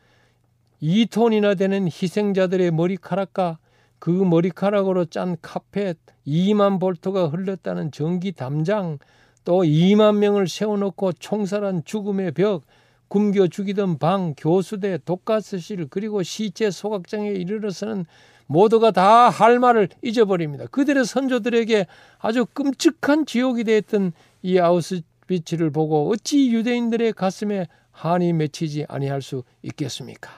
[0.83, 3.59] 2톤이나 되는 희생자들의 머리카락과
[3.99, 8.99] 그 머리카락으로 짠 카펫 2만 볼트가 흘렀다는 전기 담장
[9.45, 12.63] 또 2만 명을 세워놓고 총살한 죽음의 벽
[13.09, 18.07] 굶겨 죽이던 방 교수대 독가스실 그리고 시체 소각장에 이르러서는
[18.47, 20.67] 모두가 다 할 말을 잊어버립니다.
[20.67, 21.87] 그들의 선조들에게
[22.19, 24.13] 아주 끔찍한 지옥이 되었던
[24.43, 30.31] 이 아우스비츠를 보고 어찌 유대인들의 가슴에 한이 맺히지 아니할 수 있겠습니까?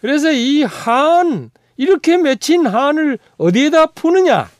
[0.00, 4.50] 그래서 이 한, 이렇게 맺힌 한을 어디에다 푸느냐?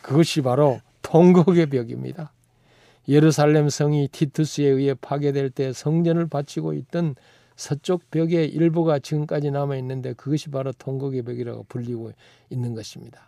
[0.00, 2.32] 그것이 바로 통곡의 벽입니다.
[3.08, 7.14] 예루살렘 성이 티투스에 의해 파괴될 때 성전을 바치고 있던
[7.56, 12.12] 서쪽 벽의 일부가 지금까지 남아 있는데 그것이 바로 통곡의 벽이라고 불리고
[12.50, 13.22] 있는 것입니다.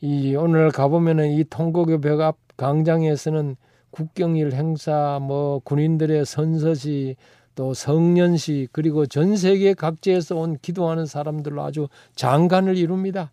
[0.00, 3.56] 이 오늘 가보면은 이 통곡의 벽 앞 광장에서는
[3.90, 7.16] 국경일 행사, 뭐 군인들의 선서시,
[7.56, 13.30] 또 성년시 그리고 전 세계 각지에서 온 기도하는 사람들로 아주 장관을 이룹니다.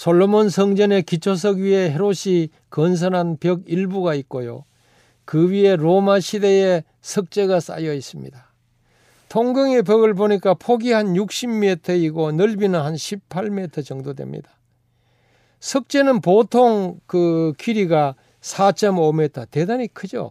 [0.00, 4.64] 솔로몬 성전의 기초석 위에 헤롯이 건설한 벽 일부가 있고요.
[5.26, 8.50] 그 위에 로마 시대의 석재가 쌓여 있습니다.
[9.28, 14.50] 통경의 벽을 보니까 폭이 한 60m이고 넓이는 한 18m 정도 됩니다.
[15.60, 20.30] 석재는 보통 그 길이가 4.5m 대단히 크죠.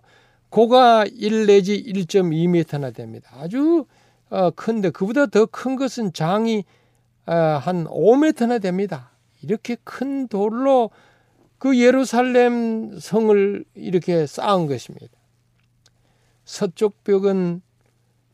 [0.50, 3.30] 고가 1 내지 1.2m나 됩니다.
[3.38, 3.86] 아주
[4.32, 6.64] 어, 큰데 그보다 더 큰 것은 장이
[7.28, 9.12] 어, 한 5m나 됩니다.
[9.42, 10.92] 이렇게 큰 돌로
[11.58, 15.08] 그 예루살렘 성을 이렇게 쌓은 것입니다.
[16.46, 17.62] 서쪽 벽은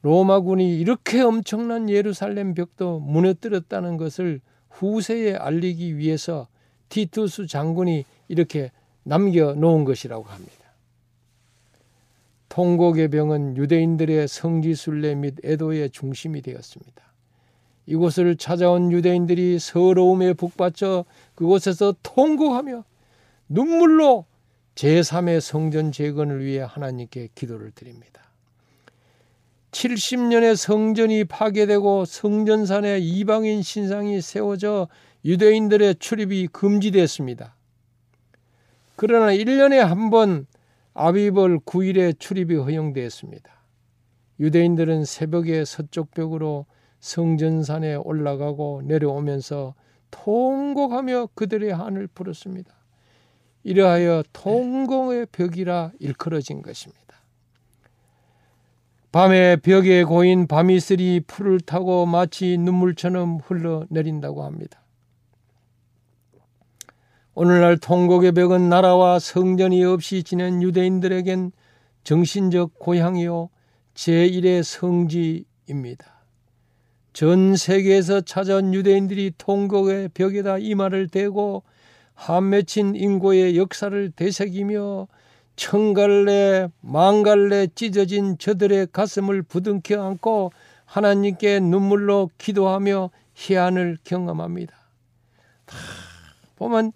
[0.01, 4.39] 로마군이 이렇게 엄청난 예루살렘 벽도 무너뜨렸다는 것을
[4.69, 6.47] 후세에 알리기 위해서
[6.89, 8.71] 티투스 장군이 이렇게
[9.03, 10.53] 남겨 놓은 것이라고 합니다.
[12.49, 17.03] 통곡의 병은 유대인들의 성지순례 및 애도의 중심이 되었습니다.
[17.85, 21.05] 이곳을 찾아온 유대인들이 서러움에 북받쳐
[21.35, 22.83] 그곳에서 통곡하며
[23.49, 24.25] 눈물로
[24.75, 28.21] 제3의 성전 재건을 위해 하나님께 기도를 드립니다.
[29.71, 34.87] 70년의 성전이 파괴되고 성전산에 이방인 신상이 세워져
[35.25, 37.55] 유대인들의 출입이 금지됐습니다.
[38.95, 40.47] 그러나 1년에 한 번
[40.93, 43.51] 아비벌 9일에 출입이 허용되었습니다.
[44.39, 46.65] 유대인들은 새벽에 서쪽 벽으로
[47.05, 49.75] 성전산에 올라가고 내려오면서
[50.09, 52.73] 통곡하며 그들의 한을 부르습니다.
[53.63, 57.03] 이러하여 통공의 벽이라 일컬어진 것입니다.
[59.11, 64.81] 밤에 벽에 고인 밤이슬이 풀을 타고 마치 눈물처럼 흘러내린다고 합니다.
[67.35, 71.51] 오늘날 통곡의 벽은 나라와 성전이 없이 지낸 유대인들에겐
[72.03, 73.49] 정신적 고향이요
[73.93, 76.14] 제1의 성지입니다.
[77.15, 81.63] 전 세계에서 찾아온 유대인들이 통곡의 벽에다 이마를 대고
[82.13, 85.07] 한 맺힌 인고의 역사를 되새기며
[85.55, 90.51] 청갈래 망갈래 찢어진 저들의 가슴을 부둥켜 안고
[90.83, 94.75] 하나님께 눈물로 기도하며 희한을 경험합니다.
[96.57, 96.91] 보면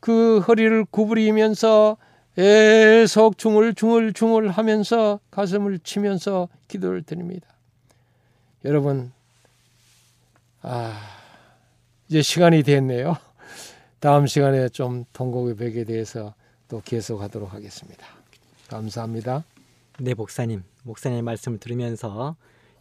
[0.00, 1.98] 그 허리를 구부리면서
[2.36, 7.53] 계속 중얼중얼중얼 하면서 가슴을 치면서 기도를 드립니다.
[8.64, 9.12] 여러분,
[10.62, 10.98] 아,
[12.08, 13.16] 이제 시간이 됐네요.
[14.00, 16.34] 다음 시간에 좀 통곡의 벽에 대해서
[16.68, 18.06] 또 계속하도록 하겠습니다.
[18.68, 19.44] 감사합니다.
[19.98, 20.62] 네, 목사님.
[20.82, 22.36] 목사님 말씀을 들으면서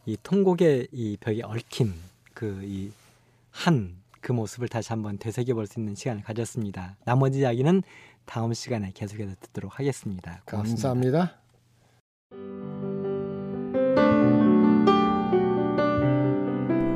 [0.06, 1.94] 이 통곡의 이 벽에 얽힌
[2.34, 2.92] 그 이
[3.54, 6.96] 한 그 모습을 다시 한번 되새겨 볼 수 있는 시간을 가졌습니다.
[7.06, 7.84] 나머지 이야기는
[8.26, 10.42] 다음 시간에 계속해서 듣도록 하겠습니다.
[10.46, 10.88] 고맙습니다.
[12.32, 12.73] 감사합니다.